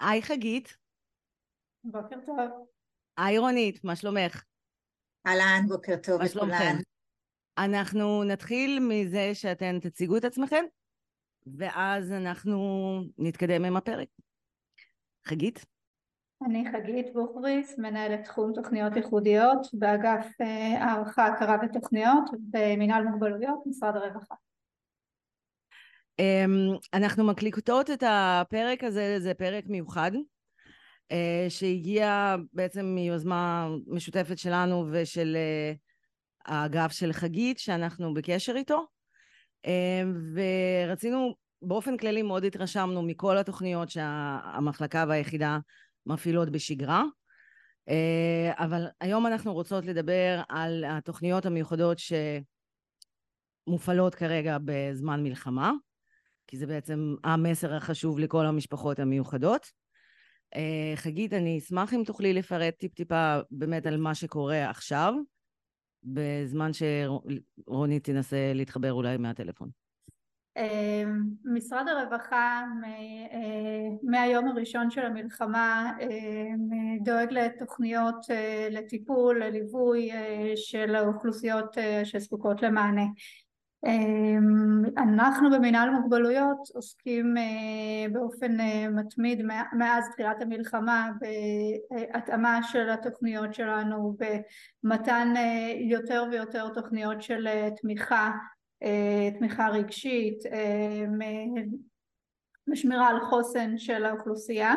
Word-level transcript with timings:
היי 0.00 0.22
חגית. 0.22 0.76
בוקר 1.84 2.16
טוב. 2.26 2.66
היי 3.16 3.38
רונית, 3.38 3.84
מה 3.84 3.96
שלומך? 3.96 4.44
אהלן, 5.26 5.62
בוקר 5.68 5.96
טוב 6.02 6.22
מה 6.22 6.28
שלומכם? 6.28 6.76
אנחנו 7.58 8.24
נתחיל 8.24 8.78
מזה 8.88 9.30
שאתן 9.34 9.78
תציגו 9.80 10.16
את 10.16 10.24
עצמכם, 10.24 10.64
ואז 11.56 12.12
אנחנו 12.12 12.58
נתקדם 13.18 13.64
עם 13.64 13.76
הפרק. 13.76 14.08
חגית? 15.26 15.66
אני 16.46 16.64
חגית 16.72 17.12
בוכריס, 17.14 17.78
מנהלת 17.78 18.24
תחום 18.24 18.52
תוכניות 18.54 18.96
ייחודיות 18.96 19.66
באגף 19.72 20.40
אה, 20.40 20.84
הערכה, 20.84 21.26
הכרה 21.26 21.56
ותוכניות 21.64 22.30
במינהל 22.50 23.04
מוגבלויות, 23.04 23.66
משרד 23.66 23.96
הרווחה. 23.96 24.34
אמ, 26.18 26.76
אנחנו 26.94 27.24
מקליקטות 27.24 27.90
את 27.90 28.02
הפרק 28.06 28.84
הזה, 28.84 29.20
זה 29.20 29.34
פרק 29.34 29.64
מיוחד, 29.66 30.12
אה, 31.12 31.46
שהגיע 31.48 32.36
בעצם 32.52 32.84
מיוזמה 32.84 33.68
משותפת 33.86 34.38
שלנו 34.38 34.86
ושל 34.92 35.36
אה, 35.36 35.72
האגף 36.44 36.92
של 36.92 37.12
חגית, 37.12 37.58
שאנחנו 37.58 38.14
בקשר 38.14 38.56
איתו, 38.56 38.86
אמ, 39.64 40.14
ורצינו, 40.34 41.34
באופן 41.62 41.96
כללי 41.96 42.22
מאוד 42.22 42.44
התרשמנו 42.44 43.02
מכל 43.02 43.38
התוכניות 43.38 43.90
שהמחלקה 43.90 45.04
והיחידה 45.08 45.58
מפעילות 46.06 46.50
בשגרה. 46.50 47.04
אה, 47.88 48.52
אבל 48.56 48.86
היום 49.00 49.26
אנחנו 49.26 49.52
רוצות 49.52 49.84
לדבר 49.84 50.42
על 50.48 50.84
התוכניות 50.88 51.46
המיוחדות 51.46 51.98
שמופעלות 53.68 54.14
כרגע 54.14 54.56
בזמן 54.64 55.22
מלחמה. 55.22 55.72
כי 56.48 56.56
זה 56.56 56.66
בעצם 56.66 57.14
המסר 57.24 57.74
החשוב 57.74 58.18
לכל 58.18 58.46
המשפחות 58.46 58.98
המיוחדות. 58.98 59.70
אה, 60.54 60.92
חגית, 60.96 61.32
אני 61.32 61.58
אשמח 61.58 61.94
אם 61.94 62.02
תוכלי 62.06 62.32
לפרט 62.32 62.74
טיפ-טיפה 62.78 63.38
באמת 63.50 63.86
על 63.86 63.96
מה 63.96 64.14
שקורה 64.14 64.70
עכשיו, 64.70 65.14
בזמן 66.04 66.70
שרונית 66.72 68.04
תנסה 68.04 68.52
להתחבר 68.54 68.92
אולי 68.92 69.16
מהטלפון. 69.16 69.68
אה, 70.56 71.02
משרד 71.44 71.84
הרווחה 71.88 72.62
אה, 72.84 73.88
מהיום 74.02 74.48
הראשון 74.48 74.90
של 74.90 75.00
המלחמה 75.00 75.92
דואג 77.04 77.32
לתוכניות 77.32 78.26
לטיפול, 78.70 79.44
לליווי 79.44 80.10
של 80.56 80.94
האוכלוסיות 80.94 81.76
שזקוקות 82.04 82.62
למענה. 82.62 83.04
אמ, 83.86 84.82
אנחנו 84.98 85.50
במנהל 85.50 85.90
מוגבלויות 85.90 86.58
עוסקים 86.74 87.36
אה, 87.36 88.08
באופן 88.12 88.60
אה, 88.60 88.88
מתמיד 88.90 89.42
מאז 89.72 90.10
תחילת 90.12 90.42
המלחמה 90.42 91.10
בהתאמה 91.20 92.62
של 92.62 92.90
התוכניות 92.90 93.54
שלנו 93.54 94.16
במתן 94.84 95.34
אה, 95.36 95.72
יותר 95.90 96.24
ויותר 96.30 96.68
תוכניות 96.68 97.22
של 97.22 97.48
תמיכה 97.76 98.30
תמיכה 99.38 99.68
רגשית 99.68 100.38
בשמירה 102.68 103.08
על 103.08 103.20
חוסן 103.20 103.78
של 103.78 104.04
האוכלוסייה 104.04 104.74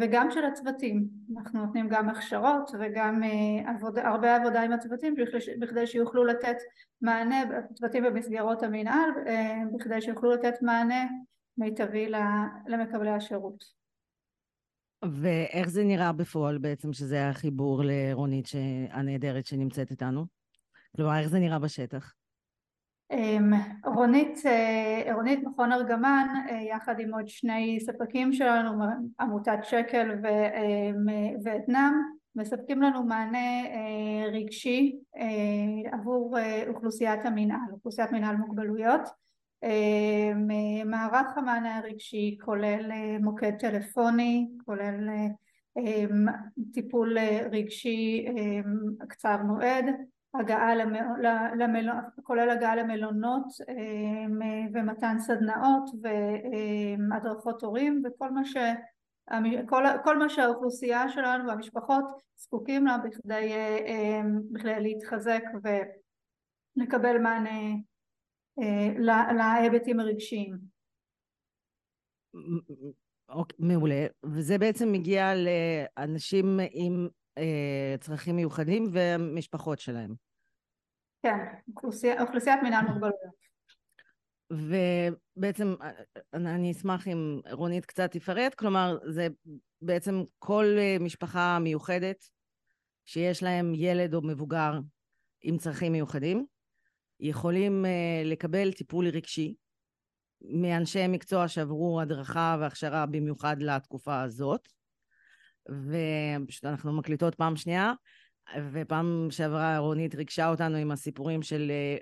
וגם 0.00 0.30
של 0.30 0.44
הצוותים, 0.44 1.08
אנחנו 1.36 1.66
נותנים 1.66 1.88
גם 1.88 2.08
הכשרות 2.08 2.70
וגם 2.80 3.22
אה, 3.22 3.70
עבוד, 3.70 3.98
הרבה 3.98 4.36
עבודה 4.36 4.62
עם 4.62 4.72
הצוותים 4.72 5.14
בכדי 5.60 5.86
שיוכלו 5.86 6.24
לתת 6.24 6.56
מענה, 7.00 7.42
צוותים 7.74 8.04
במסגרות 8.04 8.62
המינהל, 8.62 9.10
אה, 9.26 9.62
בכדי 9.74 10.00
שיוכלו 10.00 10.30
לתת 10.30 10.54
מענה 10.62 11.04
מיטבי 11.58 12.08
למקבלי 12.66 13.10
השירות. 13.10 13.64
ואיך 15.22 15.68
זה 15.68 15.84
נראה 15.84 16.12
בפועל 16.12 16.58
בעצם 16.58 16.92
שזה 16.92 17.28
החיבור 17.28 17.82
לרונית 17.84 18.46
הנהדרת 18.90 19.46
שנמצאת 19.46 19.90
איתנו? 19.90 20.26
כלומר, 20.96 21.18
איך 21.18 21.28
זה 21.28 21.38
נראה 21.38 21.58
בשטח? 21.58 22.12
אמ, 23.10 23.52
רונית, 23.84 24.38
אה, 24.46 25.14
רונית 25.14 25.40
מכון 25.44 25.72
ארגמן 25.72 26.28
אה, 26.50 26.62
יחד 26.62 27.00
עם 27.00 27.14
עוד 27.14 27.28
שני 27.28 27.78
ספקים 27.80 28.32
שלנו 28.32 28.84
עמותת 29.20 29.58
שקל 29.62 30.10
ואתנאם 31.44 31.92
מספקים 32.36 32.82
לנו 32.82 33.02
מענה 33.02 33.64
אה, 33.64 34.30
רגשי 34.32 34.98
עבור 35.92 36.36
אוכלוסיית 36.68 37.24
המנהל, 37.24 37.72
אוכלוסיית 37.72 38.12
מנהל 38.12 38.36
מוגבלויות. 38.36 39.00
מערך 40.86 41.36
המענה 41.38 41.78
הרגשי 41.78 42.38
כולל 42.44 42.90
מוקד 43.20 43.52
טלפוני, 43.58 44.48
כולל 44.64 45.08
טיפול 46.72 47.18
רגשי 47.52 48.26
קצר 49.08 49.36
מועד 49.42 49.84
הגעה 50.34 50.74
למלונות, 51.54 52.04
כולל 52.22 52.50
הגעה 52.50 52.76
למלונות 52.76 53.44
אמ, 53.68 54.38
ומתן 54.74 55.16
סדנאות 55.18 55.90
והדרכות 56.02 57.62
הורים 57.62 58.02
וכל 58.04 58.30
מה, 58.30 58.44
ש, 58.44 58.56
כל, 59.68 59.84
כל 60.04 60.18
מה 60.18 60.28
שהאוכלוסייה 60.28 61.08
שלנו 61.08 61.48
והמשפחות 61.48 62.04
זקוקים 62.36 62.86
לה 62.86 62.98
בכדי, 62.98 63.52
אמ, 63.86 64.40
בכדי 64.52 64.80
להתחזק 64.80 65.42
ולקבל 66.76 67.18
מענה 67.18 67.60
אה, 68.58 69.32
להיבטים 69.32 70.00
הרגשיים. 70.00 70.58
אוקיי, 73.28 73.56
מעולה. 73.58 74.06
וזה 74.24 74.58
בעצם 74.58 74.92
מגיע 74.92 75.32
לאנשים 75.34 76.60
עם 76.72 77.08
צרכים 78.00 78.36
מיוחדים 78.36 78.88
והמשפחות 78.92 79.78
שלהם. 79.78 80.14
כן, 81.22 81.38
אוכלוסיית, 81.68 82.20
אוכלוסיית 82.20 82.62
מנהל 82.62 82.84
מוגבלויות. 82.86 83.40
ובעצם 84.50 85.74
אני 86.34 86.72
אשמח 86.72 87.08
אם 87.08 87.40
רונית 87.52 87.86
קצת 87.86 88.10
תפרט, 88.10 88.54
כלומר 88.54 88.98
זה 89.06 89.28
בעצם 89.82 90.22
כל 90.38 90.64
אה, 90.78 90.96
משפחה 91.00 91.58
מיוחדת 91.58 92.24
שיש 93.04 93.42
להם 93.42 93.72
ילד 93.74 94.14
או 94.14 94.22
מבוגר 94.22 94.72
עם 95.42 95.58
צרכים 95.58 95.92
מיוחדים, 95.92 96.46
יכולים 97.20 97.84
אה, 97.86 98.22
לקבל 98.24 98.72
טיפול 98.72 99.08
רגשי 99.08 99.54
מאנשי 100.42 101.06
מקצוע 101.08 101.48
שעברו 101.48 102.00
הדרכה 102.00 102.56
והכשרה 102.60 103.06
במיוחד 103.06 103.56
לתקופה 103.62 104.22
הזאת, 104.22 104.68
ופשוט 105.70 106.64
אנחנו 106.64 106.92
מקליטות 106.92 107.34
פעם 107.34 107.56
שנייה, 107.56 107.92
ופעם 108.72 109.28
שעברה 109.30 109.78
רונית 109.78 110.14
ריגשה 110.14 110.48
אותנו 110.48 110.76
עם 110.76 110.90
הסיפורים 110.90 111.42
של 111.42 111.70
אה, 111.70 111.96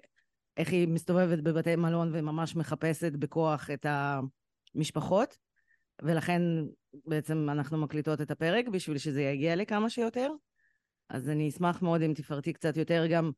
איך 0.56 0.72
היא 0.72 0.88
מסתובבת 0.88 1.38
בבתי 1.38 1.76
מלון 1.76 2.10
וממש 2.12 2.56
מחפשת 2.56 3.12
בכוח 3.12 3.70
את 3.70 3.86
המשפחות, 4.74 5.36
ולכן 6.02 6.42
בעצם 7.06 7.48
אנחנו 7.50 7.78
מקליטות 7.78 8.20
את 8.20 8.30
הפרק 8.30 8.68
בשביל 8.68 8.98
שזה 8.98 9.22
יגיע 9.22 9.56
לכמה 9.56 9.90
שיותר. 9.90 10.30
אז 11.08 11.28
אני 11.28 11.48
אשמח 11.48 11.82
מאוד 11.82 12.02
אם 12.02 12.12
תפרטי 12.14 12.52
קצת 12.52 12.76
יותר 12.76 13.06
גם 13.10 13.30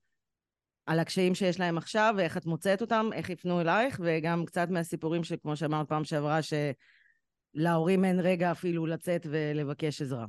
על 0.87 0.99
הקשיים 0.99 1.35
שיש 1.35 1.61
להם 1.61 1.79
עכשיו, 1.79 2.15
ואיך 2.17 2.37
את 2.37 2.47
מוצאת 2.47 2.81
אותם, 2.81 3.11
איך 3.13 3.31
יפנו 3.31 3.61
אלייך, 3.61 4.01
וגם 4.05 4.45
קצת 4.45 4.69
מהסיפורים 4.71 5.25
שכמו 5.25 5.57
שאמרת 5.57 5.89
פעם 5.89 6.05
שעברה, 6.05 6.43
ש... 6.43 6.53
להורים 7.55 8.05
אין 8.05 8.21
רגע 8.21 8.51
אפילו 8.53 8.87
לצאת 8.87 9.27
ולבקש 9.31 10.03
עזרה. 10.03 10.27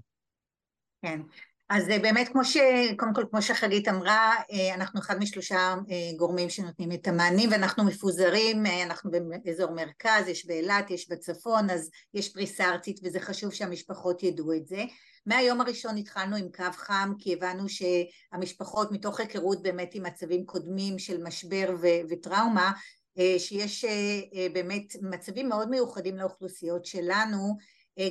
כן, 1.01 1.21
אז 1.69 1.89
אה, 1.89 1.99
באמת 1.99 2.27
כמו 2.27 2.45
ש... 2.45 2.57
קודם 2.97 3.13
כל 3.13 3.23
כמו 3.31 3.41
שחגית 3.41 3.87
אמרה, 3.87 4.33
אה, 4.51 4.73
אנחנו 4.73 4.99
אחד 4.99 5.19
משלושה 5.19 5.75
אה, 5.91 6.17
גורמים 6.17 6.49
שנותנים 6.49 6.91
את 6.91 7.07
המענים 7.07 7.49
ואנחנו 7.51 7.83
מפוזרים, 7.83 8.63
אנחנו 8.85 9.11
באזור 9.43 9.71
מרכז, 9.71 10.27
יש 10.27 10.45
באילת, 10.45 10.91
יש 10.91 11.09
בצפון, 11.09 11.69
אז 11.69 11.89
יש 12.13 12.33
פריסה 12.33 12.69
ארצית 12.69 12.99
וזה 13.03 13.19
חשוב 13.19 13.53
שהמשפחות 13.53 14.23
ידעו 14.23 14.53
את 14.53 14.67
זה. 14.67 14.83
מהיום 15.25 15.61
הראשון 15.61 15.97
התחלנו 15.97 16.35
עם 16.35 16.47
קו 16.55 16.63
חם 16.73 17.13
כי 17.19 17.33
הבנו 17.33 17.63
שהמשפחות 17.69 18.91
מתוך 18.91 19.19
היכרות 19.19 19.63
באמת 19.63 19.89
עם 19.93 20.03
מצבים 20.03 20.45
קודמים 20.45 20.99
של 20.99 21.23
משבר 21.23 21.75
ו- 21.81 22.07
וטראומה 22.09 22.71
שיש 23.37 23.85
אה, 23.85 24.19
אה, 24.35 24.47
באמת 24.53 24.95
מצבים 25.01 25.49
מאוד 25.49 25.69
מיוחדים 25.69 26.17
לאוכלוסיות 26.17 26.85
שלנו 26.85 27.57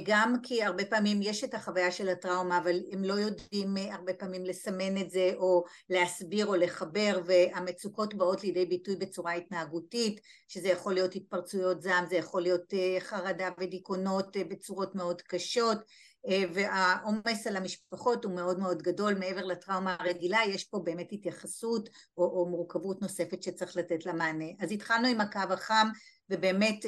גם 0.05 0.35
כי 0.43 0.63
הרבה 0.63 0.85
פעמים 0.85 1.23
יש 1.23 1.45
את 1.45 1.55
החוויה 1.55 1.91
של 1.91 2.09
הטראומה 2.09 2.59
אבל 2.59 2.81
הם 2.93 3.05
לא 3.05 3.15
יודעים 3.15 3.77
הרבה 3.93 4.15
פעמים 4.15 4.45
לסמן 4.45 4.97
את 4.97 5.11
זה 5.11 5.31
או 5.37 5.65
להסביר 5.91 6.47
או 6.47 6.57
לחבר 6.57 7.21
והמצוקות 7.27 8.15
באות 8.15 8.45
לידי 8.45 8.67
ביטוי 8.67 8.97
בצורה 8.97 9.33
התנהגותית 9.33 10.21
שזה 10.49 10.69
יכול 10.69 10.95
להיות 10.95 11.15
התפרצויות 11.15 11.83
זעם, 11.83 12.05
זה 12.11 12.17
יכול 12.17 12.43
להיות 12.43 12.75
חרדה 12.99 13.49
ודיכאונות 13.61 14.37
בצורות 14.49 14.95
מאוד 14.95 15.23
קשות. 15.23 15.79
אה, 15.79 15.85
והעומס 16.29 17.47
על 17.47 17.57
המשפחות 17.57 18.25
הוא 18.25 18.35
מאוד 18.35 18.59
מאוד 18.59 18.83
גדול 18.83 19.15
מעבר 19.15 19.45
לטראומה 19.45 19.97
הרגילה 20.01 20.39
יש 20.47 20.65
פה 20.65 20.79
באמת 20.85 21.09
התייחסות 21.13 21.89
או, 22.19 22.25
או 22.25 22.47
מורכבות 22.47 23.03
נוספת 23.03 23.43
שצריך 23.43 23.77
לתת 23.77 24.07
לה 24.07 24.13
מענה 24.13 24.45
אז 24.61 24.73
התחלנו 24.73 25.09
עם 25.09 25.21
הקו 25.21 25.41
החם 25.51 25.89
ובאמת 26.31 26.85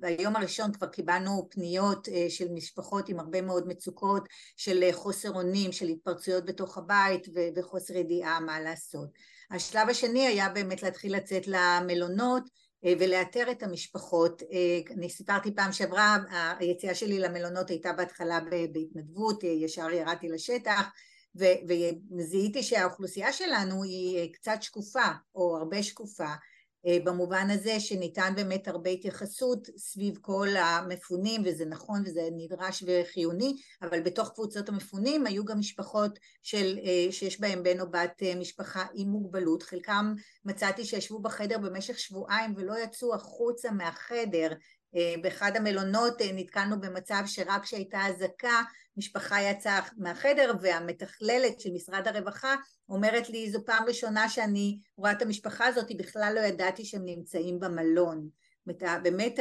ביום 0.00 0.36
הראשון 0.36 0.72
כבר 0.72 0.86
קיבלנו 0.86 1.48
פניות 1.50 2.08
של 2.28 2.48
משפחות 2.52 3.08
עם 3.08 3.20
הרבה 3.20 3.42
מאוד 3.42 3.68
מצוקות 3.68 4.28
של 4.56 4.84
חוסר 4.92 5.30
אונים, 5.30 5.72
של 5.72 5.88
התפרצויות 5.88 6.44
בתוך 6.44 6.78
הבית 6.78 7.26
וחוסר 7.56 7.96
ידיעה 7.96 8.40
מה 8.40 8.60
לעשות. 8.60 9.08
השלב 9.50 9.88
השני 9.88 10.26
היה 10.26 10.48
באמת 10.48 10.82
להתחיל 10.82 11.16
לצאת 11.16 11.42
למלונות 11.46 12.42
ולאתר 12.84 13.50
את 13.50 13.62
המשפחות. 13.62 14.42
אני 14.90 15.10
סיפרתי 15.10 15.54
פעם 15.54 15.72
שעברה, 15.72 16.16
היציאה 16.58 16.94
שלי 16.94 17.18
למלונות 17.18 17.70
הייתה 17.70 17.92
בהתחלה 17.92 18.38
בהתנדבות, 18.72 19.44
ישר 19.44 19.90
ירדתי 19.90 20.28
לשטח 20.28 20.90
וזיהיתי 22.10 22.62
שהאוכלוסייה 22.62 23.32
שלנו 23.32 23.82
היא 23.82 24.32
קצת 24.32 24.56
שקופה 24.60 25.08
או 25.34 25.56
הרבה 25.56 25.82
שקופה 25.82 26.24
אה, 26.24 26.34
במובן 27.04 27.50
הזה 27.50 27.80
שניתן 27.80 28.32
באמת 28.36 28.68
הרבה 28.68 28.90
התייחסות 28.90 29.68
סביב 29.76 30.18
כל 30.20 30.48
המפונים 30.56 31.42
וזה 31.44 31.64
נכון 31.64 32.02
וזה 32.06 32.28
נדרש 32.36 32.84
וחיוני 32.86 33.56
אבל 33.82 34.00
בתוך 34.00 34.30
קבוצות 34.34 34.68
המפונים 34.68 35.26
היו 35.26 35.44
גם 35.44 35.58
משפחות 35.58 36.18
של, 36.42 36.78
אה, 36.84 37.12
שיש 37.12 37.40
בהם 37.40 37.62
בן 37.62 37.80
או 37.80 37.90
בת 37.90 38.22
אה, 38.22 38.34
משפחה 38.34 38.86
עם 38.94 39.08
מוגבלות. 39.08 39.62
חלקם 39.62 40.14
מצאתי 40.44 40.84
שישבו 40.84 41.18
בחדר 41.18 41.58
במשך 41.58 41.98
שבועיים 41.98 42.54
ולא 42.56 42.78
יצאו 42.78 43.14
החוצה 43.14 43.70
מהחדר 43.70 44.48
באחד 45.22 45.52
המלונות 45.56 46.14
נתקלנו 46.34 46.80
במצב 46.80 47.22
שרק 47.26 47.62
כשהייתה 47.62 48.06
אזעקה 48.06 48.62
משפחה 48.96 49.42
יצאה 49.42 49.80
מהחדר 49.96 50.52
והמתכללת 50.60 51.60
של 51.60 51.70
משרד 51.74 52.08
הרווחה 52.08 52.54
אומרת 52.88 53.30
לי 53.30 53.50
זו 53.50 53.64
פעם 53.66 53.84
ראשונה 53.86 54.28
שאני 54.28 54.78
רואה 54.96 55.12
את 55.12 55.22
המשפחה 55.22 55.66
הזאת, 55.66 55.96
בכלל 55.96 56.32
לא 56.34 56.40
ידעתי 56.40 56.84
שהם 56.84 57.04
נמצאים 57.04 57.60
במלון. 57.60 58.28
באמת 59.02 59.38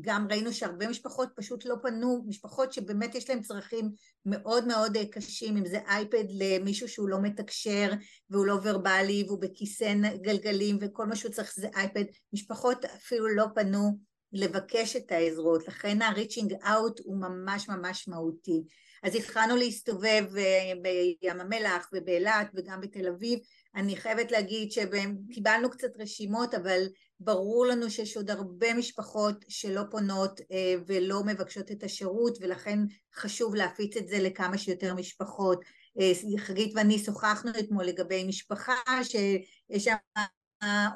גם 0.00 0.26
ראינו 0.30 0.52
שהרבה 0.52 0.88
משפחות 0.88 1.28
פשוט 1.36 1.64
לא 1.64 1.74
פנו, 1.82 2.24
משפחות 2.26 2.72
שבאמת 2.72 3.14
יש 3.14 3.30
להם 3.30 3.40
צרכים 3.40 3.90
מאוד 4.26 4.66
מאוד 4.66 4.96
קשים, 5.10 5.56
אם 5.56 5.66
זה 5.66 5.78
אייפד 5.88 6.24
למישהו 6.30 6.88
שהוא 6.88 7.08
לא 7.08 7.18
מתקשר 7.20 7.90
והוא 8.30 8.46
לא 8.46 8.58
ורבלי 8.62 9.24
והוא 9.26 9.40
בכיסא 9.40 9.94
גלגלים 10.22 10.78
וכל 10.80 11.06
מה 11.06 11.16
שהוא 11.16 11.32
צריך 11.32 11.52
זה 11.56 11.68
אייפד, 11.76 12.04
משפחות 12.32 12.84
אפילו 12.84 13.28
לא 13.28 13.44
פנו 13.54 13.98
לבקש 14.32 14.96
את 14.96 15.12
העזרות, 15.12 15.68
לכן 15.68 16.02
ה-reaching 16.02 16.64
out 16.64 17.02
הוא 17.04 17.20
ממש 17.20 17.68
ממש 17.68 18.08
מהותי. 18.08 18.64
אז 19.02 19.14
התחלנו 19.14 19.56
להסתובב 19.56 20.24
אה, 20.36 20.72
בים 20.82 21.40
המלח 21.40 21.88
ובאילת 21.92 22.50
וגם 22.54 22.80
בתל 22.80 23.08
אביב. 23.08 23.38
אני 23.74 23.96
חייבת 23.96 24.30
להגיד 24.32 24.72
שקיבלנו 24.72 25.70
קצת 25.70 25.96
רשימות, 25.98 26.54
אבל 26.54 26.82
ברור 27.20 27.66
לנו 27.66 27.90
שיש 27.90 28.16
עוד 28.16 28.30
הרבה 28.30 28.74
משפחות 28.74 29.44
שלא 29.48 29.82
פונות 29.90 30.40
אה, 30.52 30.74
ולא 30.86 31.24
מבקשות 31.24 31.70
את 31.70 31.82
השירות, 31.82 32.38
ולכן 32.40 32.78
חשוב 33.14 33.54
להפיץ 33.54 33.96
את 33.96 34.08
זה 34.08 34.18
לכמה 34.18 34.58
שיותר 34.58 34.94
משפחות. 34.94 35.60
אה, 36.00 36.38
חגית 36.38 36.72
ואני 36.74 36.98
שוחחנו 36.98 37.50
אתמול 37.58 37.84
לגבי 37.84 38.24
משפחה 38.24 38.74
שיש 39.04 39.84
שם 39.84 39.96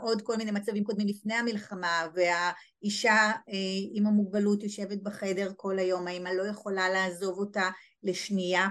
עוד 0.02 0.22
כל 0.22 0.36
מיני 0.36 0.50
מצבים 0.50 0.84
קודמים 0.84 1.06
לפני 1.08 1.34
המלחמה 1.34 2.06
והאישה 2.14 3.32
אה, 3.48 3.54
עם 3.92 4.06
המוגבלות 4.06 4.62
יושבת 4.62 5.02
בחדר 5.02 5.52
כל 5.56 5.78
היום, 5.78 6.06
האמא 6.06 6.28
לא 6.28 6.42
יכולה 6.42 6.88
לעזוב 6.88 7.38
אותה 7.38 7.70
לשנייה. 8.02 8.68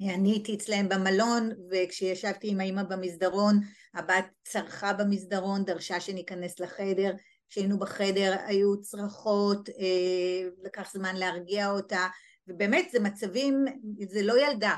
אני 0.00 0.30
הייתי 0.30 0.54
אצלם 0.54 0.88
במלון 0.88 1.50
וכשישבתי 1.70 2.50
עם 2.50 2.60
האמא 2.60 2.82
במסדרון 2.82 3.60
הבת 3.94 4.24
צרחה 4.44 4.92
במסדרון, 4.92 5.64
דרשה 5.64 6.00
שניכנס 6.00 6.60
לחדר, 6.60 7.12
כשהיינו 7.50 7.78
בחדר 7.78 8.36
היו 8.46 8.80
צרחות, 8.80 9.68
אה, 9.68 10.48
לקח 10.62 10.92
זמן 10.92 11.16
להרגיע 11.16 11.70
אותה 11.70 12.06
ובאמת 12.48 12.90
זה 12.92 13.00
מצבים, 13.00 13.64
זה 14.08 14.22
לא 14.22 14.46
ילדה, 14.46 14.74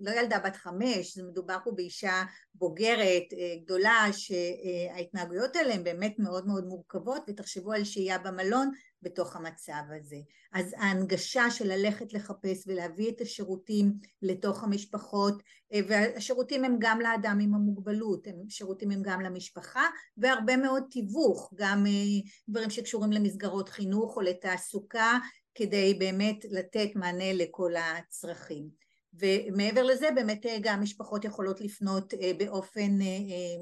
לא 0.00 0.10
ילדה 0.10 0.38
בת 0.38 0.56
חמש, 0.56 1.18
מדובר 1.18 1.56
פה 1.64 1.70
באישה 1.70 2.22
בוגרת, 2.54 3.32
אה, 3.32 3.54
גדולה, 3.64 4.06
שההתנהגויות 4.12 5.56
האלה 5.56 5.74
הן 5.74 5.84
באמת 5.84 6.14
מאוד 6.18 6.46
מאוד 6.46 6.64
מורכבות, 6.64 7.22
ותחשבו 7.28 7.72
על 7.72 7.84
שהייה 7.84 8.18
במלון 8.18 8.70
בתוך 9.02 9.36
המצב 9.36 9.82
הזה. 10.00 10.16
אז 10.52 10.74
ההנגשה 10.78 11.50
של 11.50 11.68
ללכת 11.68 12.12
לחפש 12.12 12.66
ולהביא 12.66 13.10
את 13.10 13.20
השירותים 13.20 13.92
לתוך 14.22 14.64
המשפחות, 14.64 15.42
אה, 15.72 15.80
והשירותים 15.88 16.64
הם 16.64 16.76
גם 16.78 17.00
לאדם 17.00 17.38
עם 17.42 17.54
המוגבלות, 17.54 18.26
הם, 18.26 18.92
הם 18.92 19.02
גם 19.02 19.20
למשפחה, 19.20 19.86
והרבה 20.16 20.56
מאוד 20.56 20.84
תיווך, 20.90 21.52
גם 21.54 21.86
אה, 21.86 22.30
דברים 22.48 22.70
שקשורים 22.70 23.12
למסגרות 23.12 23.68
חינוך 23.68 24.16
או 24.16 24.20
לתעסוקה, 24.20 25.18
כדי 25.54 25.94
באמת 25.94 26.44
לתת 26.50 26.88
מענה 26.94 27.32
לכל 27.32 27.72
הצרכים. 27.76 28.81
ומעבר 29.12 29.82
לזה 29.82 30.08
באמת 30.14 30.46
אה, 30.46 30.56
גם 30.62 30.82
משפחות 30.82 31.24
יכולות 31.24 31.60
לפנות 31.60 32.14
אה, 32.14 32.32
באופן 32.38 33.00
אה, 33.00 33.06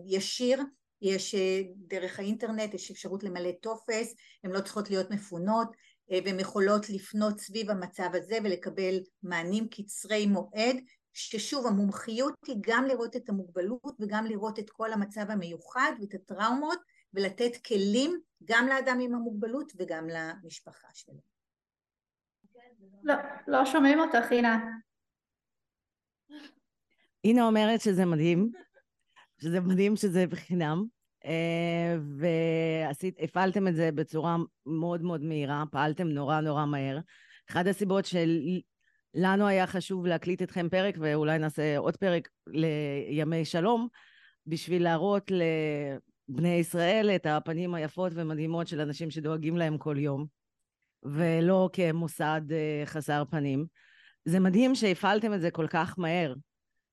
ישיר 0.06 0.62
יש 1.02 1.34
דרך 1.76 2.18
האינטרנט, 2.18 2.74
יש 2.74 2.90
אפשרות 2.90 3.24
למלא 3.24 3.50
טופס, 3.62 4.14
הן 4.44 4.50
לא 4.50 4.60
צריכות 4.60 4.90
להיות 4.90 5.10
מפונות 5.10 5.76
והן 6.24 6.40
יכולות 6.40 6.90
לפנות 6.90 7.40
סביב 7.40 7.70
המצב 7.70 8.10
הזה 8.14 8.38
ולקבל 8.44 9.00
מענים 9.22 9.68
קצרי 9.68 10.26
מועד 10.26 10.76
ששוב 11.12 11.66
המומחיות 11.66 12.34
היא 12.46 12.56
גם 12.60 12.84
לראות 12.84 13.16
את 13.16 13.28
המוגבלות 13.28 13.96
וגם 14.00 14.26
לראות 14.26 14.58
את 14.58 14.70
כל 14.70 14.92
המצב 14.92 15.30
המיוחד 15.30 15.92
ואת 16.00 16.14
הטראומות 16.14 16.78
ולתת 17.14 17.52
כלים 17.66 18.20
גם 18.44 18.66
לאדם 18.68 18.98
עם 19.00 19.14
המוגבלות 19.14 19.72
וגם 19.76 20.08
למשפחה 20.08 20.88
שלו. 20.94 21.20
לא, 23.02 23.14
לא 23.46 23.64
שומעים 23.64 24.00
אותך, 24.00 24.30
הינה. 24.30 24.58
אינה 27.24 27.46
אומרת 27.46 27.80
שזה 27.80 28.06
מדהים, 28.06 28.52
שזה 29.42 29.60
מדהים 29.60 29.96
שזה 29.96 30.26
בחינם, 30.26 30.84
אה, 31.24 31.96
והפעלתם 32.18 33.68
את 33.68 33.74
זה 33.74 33.92
בצורה 33.92 34.36
מאוד 34.66 35.02
מאוד 35.02 35.22
מהירה, 35.22 35.64
פעלתם 35.70 36.08
נורא 36.08 36.40
נורא 36.40 36.66
מהר. 36.66 36.98
אחת 37.50 37.66
הסיבות 37.66 38.04
שלנו 38.04 39.46
היה 39.46 39.66
חשוב 39.66 40.06
להקליט 40.06 40.42
אתכם 40.42 40.68
פרק, 40.68 40.94
ואולי 40.98 41.38
נעשה 41.38 41.78
עוד 41.78 41.96
פרק 41.96 42.28
לימי 42.46 43.44
שלום, 43.44 43.88
בשביל 44.46 44.82
להראות 44.82 45.30
לבני 46.28 46.54
ישראל 46.54 47.10
את 47.10 47.26
הפנים 47.26 47.74
היפות 47.74 48.12
ומדהימות 48.14 48.68
של 48.68 48.80
אנשים 48.80 49.10
שדואגים 49.10 49.56
להם 49.56 49.78
כל 49.78 49.98
יום, 49.98 50.26
ולא 51.02 51.70
כמוסד 51.72 52.42
אה, 52.50 52.82
חסר 52.86 53.22
פנים. 53.30 53.66
זה 54.30 54.40
מדהים 54.40 54.74
שהפעלתם 54.74 55.34
את 55.34 55.40
זה 55.40 55.50
כל 55.50 55.66
כך 55.70 55.94
מהר. 55.98 56.34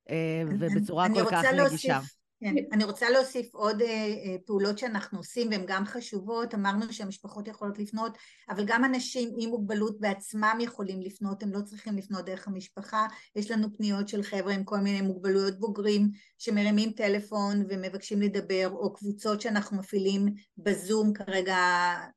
אה, 0.09 0.43
ובצורה 0.59 1.07
כל 1.13 1.25
כך 1.31 1.43
נגישה. 1.45 1.99
כן, 2.39 2.55
אני 2.71 2.83
רוצה 2.83 3.09
להוסיף 3.09 3.55
עוד 3.55 3.81
אה, 3.81 3.87
אה, 3.87 4.35
פעולות 4.45 4.77
שאנחנו 4.77 5.17
עושים 5.17 5.49
והן 5.51 5.63
גם 5.67 5.85
חשובות, 5.85 6.53
אמרנו 6.53 6.93
שהמשפחות 6.93 7.47
יכולות 7.47 7.79
לפנות, 7.79 8.17
אבל 8.49 8.63
גם 8.67 8.85
אנשים 8.85 9.35
עם 9.39 9.49
מוגבלות 9.49 9.99
בעצמם 9.99 10.57
יכולים 10.61 11.01
לפנות, 11.01 11.43
הם 11.43 11.51
לא 11.51 11.61
צריכים 11.61 11.97
לפנות 11.97 12.25
דרך 12.25 12.47
המשפחה, 12.47 13.07
יש 13.35 13.51
לנו 13.51 13.67
פניות 13.77 14.07
של 14.07 14.23
חבר'ה 14.23 14.53
עם 14.53 14.63
כל 14.63 14.77
מיני 14.77 15.01
מוגבלויות 15.01 15.59
בוגרים 15.59 16.09
שמרימים 16.37 16.91
טלפון 16.91 17.65
ומבקשים 17.69 18.21
לדבר, 18.21 18.69
או 18.71 18.93
קבוצות 18.93 19.41
שאנחנו 19.41 19.77
מפעילים 19.77 20.25
בזום, 20.57 21.13
כרגע 21.13 21.57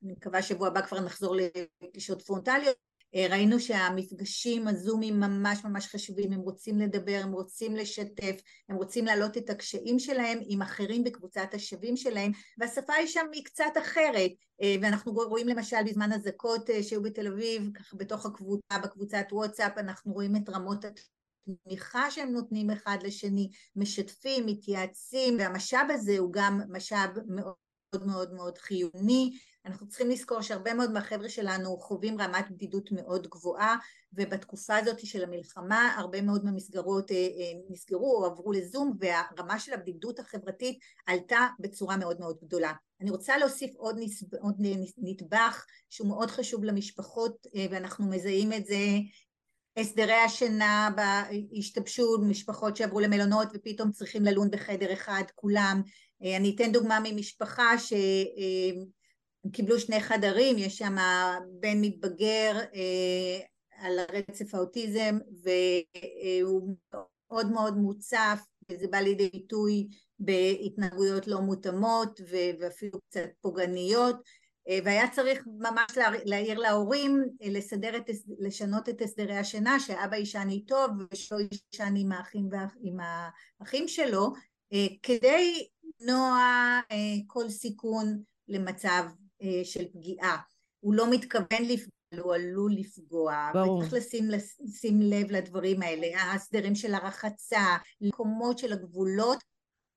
אני 0.03 0.13
מקווה 0.13 0.43
שבוע 0.43 0.69
הבא 0.69 0.81
כבר 0.81 1.01
נחזור 1.01 1.37
לפגישות 1.37 2.23
פרונטליות 2.23 2.90
ראינו 3.15 3.61
שהמפגשים 3.61 4.69
הזומים 4.69 5.21
ממש 5.21 5.65
ממש 5.65 5.87
חשובים, 5.87 6.33
הם 6.33 6.41
רוצים 6.41 6.79
לדבר, 6.79 7.21
הם 7.23 7.33
רוצים 7.33 7.77
לשתף, 7.77 8.41
הם 8.69 8.77
רוצים 8.77 9.05
להעלות 9.05 9.37
את 9.37 9.51
הקשיים 9.51 9.99
שלהם 9.99 10.39
עם 10.43 10.63
אחרים 10.63 11.05
בקבוצת 11.05 11.55
השווים 11.55 11.97
שלהם, 11.97 12.33
והשפה 12.59 12.93
היא 12.93 13.07
שם 13.07 13.27
היא 13.33 13.45
קצת 13.45 13.73
אחרת, 13.79 14.31
אה, 14.63 14.75
ואנחנו 14.83 15.13
רואים 15.13 15.49
למשל 15.49 15.77
בזמן 15.87 16.13
אזעקות 16.13 16.71
אה, 16.71 16.83
שהיו 16.83 17.03
בתל 17.03 17.27
אביב, 17.27 17.71
ככה 17.75 17.97
בתוך 17.97 18.27
הקבוצה, 18.27 18.79
בקבוצת 18.83 19.27
וואטסאפ, 19.33 19.79
אנחנו 19.79 20.13
רואים 20.13 20.37
את 20.37 20.49
רמות 20.49 20.85
התמיכה 20.85 22.11
שהם 22.11 22.33
נותנים 22.33 22.71
אחד 22.71 22.99
לשני, 23.03 23.51
משתפים, 23.77 24.47
מתייעצים, 24.47 25.37
והמשאב 25.39 25.87
הזה 25.91 26.19
הוא 26.19 26.33
גם 26.33 26.61
משאב 26.69 27.11
מאוד 27.29 27.55
מאוד 28.07 28.33
מאוד 28.35 28.59
חיוני 28.59 29.39
אנחנו 29.67 29.89
צריכים 29.89 30.11
לזכור 30.11 30.43
שהרבה 30.43 30.75
מאוד 30.75 30.91
מהחבר'ה 30.91 31.29
שלנו 31.29 31.77
חווים 31.77 32.21
רמת 32.21 32.51
בדידות 32.51 32.93
מאוד 32.93 33.27
גבוהה 33.27 33.77
ובתקופה 34.13 34.77
הזאת 34.77 35.07
של 35.07 35.25
המלחמה 35.25 35.95
הרבה 35.97 36.23
מאוד 36.23 36.45
מהמסגרות 36.45 37.11
אה, 37.11 37.17
אה, 37.17 37.53
נסגרו 37.71 38.17
או 38.17 38.27
עברו 38.27 38.53
לזום 38.53 38.97
והרמה 39.01 39.59
של 39.59 39.73
הבדידות 39.73 40.19
החברתית 40.19 40.79
עלתה 41.07 41.47
בצורה 41.59 41.97
מאוד 41.97 42.21
מאוד 42.21 42.37
גדולה. 42.43 42.73
אני 43.01 43.11
רוצה 43.11 43.39
להוסיף 43.39 43.77
עוד, 43.77 43.97
נסב, 43.99 44.35
עוד 44.35 44.55
נדבך 44.99 45.65
שהוא 45.91 46.09
מאוד 46.09 46.31
חשוב 46.31 46.65
למשפחות 46.65 47.47
אה, 47.57 47.67
ואנחנו 47.71 48.11
מזהים 48.11 48.53
את 48.53 48.67
זה 48.67 48.87
הסדרי 49.77 50.13
השינה 50.13 50.91
השתבשו, 51.59 52.19
משפחות 52.23 52.77
שעברו 52.77 53.01
למלונות 53.01 53.49
ופתאום 53.55 53.93
צריכים 53.93 54.25
ללון 54.25 54.51
בחדר 54.51 54.93
אחד 54.93 55.23
כולם. 55.35 55.83
אני 56.23 56.55
אתן 56.55 56.73
דוגמה 56.73 56.99
ממשפחה 57.05 57.79
ש... 57.79 57.93
הם 59.45 59.51
קיבלו 59.51 59.81
שני 59.81 60.01
חדרים, 60.01 60.59
יש 60.59 60.79
שם 60.79 60.97
בן 61.61 61.81
מתבגר 61.81 62.59
אה, 62.75 63.41
על 63.79 63.99
הרצף 63.99 64.55
האוטיזם 64.55 65.19
והוא 65.43 66.77
מאוד 66.93 67.51
מאוד 67.51 67.77
מוצף 67.77 68.41
וזה 68.71 68.89
בא 68.89 68.99
לידי 68.99 69.29
ביטוי 69.33 69.89
בהתנהגויות 70.19 71.27
לא 71.27 71.41
מותאמות 71.41 72.21
ואפילו 72.59 73.01
קצת 73.01 73.29
פוגעניות 73.41 74.17
אה, 74.69 74.79
והיה 74.85 75.11
צריך 75.11 75.47
ממש 75.47 75.99
להעיר 76.25 76.59
להורים, 76.59 77.25
אה, 77.43 77.49
לסדר 77.51 77.97
את, 77.97 78.11
לשנות 78.39 78.89
את 78.89 79.03
הסדרי 79.03 79.37
השינה, 79.37 79.81
שאבא 79.81 80.17
יישן 80.17 80.49
איתו 80.51 80.87
ושלא 81.13 81.39
יישן 81.41 81.95
עם 81.97 82.13
האחים, 82.13 82.49
עם 82.83 82.97
האחים 83.61 83.89
שלו, 83.89 84.33
אה, 84.73 84.87
כדי 85.03 85.67
למנוע 86.01 86.81
כל 87.27 87.49
סיכון 87.49 88.23
למצב 88.49 89.03
של 89.65 89.85
פגיעה. 89.93 90.37
הוא 90.81 90.95
לא 90.95 91.11
מתכוון 91.11 91.63
לפגוע, 91.63 91.91
הוא 92.19 92.35
עלול 92.35 92.73
לפגוע, 92.73 93.51
ברור. 93.55 93.79
וצריך 93.79 93.93
לשים, 93.93 94.25
לשים 94.31 95.01
לב 95.01 95.31
לדברים 95.31 95.83
האלה, 95.83 96.07
ההסדרים 96.23 96.75
של 96.75 96.95
הרחצה, 96.95 97.77
מקומות 98.01 98.59
של 98.59 98.73
הגבולות 98.73 99.45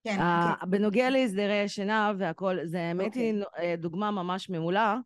כן, 0.03 0.17
כן. 0.17 0.69
בנוגע 0.69 1.09
להסדרי 1.09 1.63
השינה 1.63 2.11
והכל, 2.17 2.57
זה 2.65 2.81
האמת 2.81 3.13
היא 3.13 3.41
אוקיי. 3.41 3.69
אה, 3.69 3.75
דוגמה 3.75 4.11
ממש 4.11 4.49
מעולה, 4.49 4.97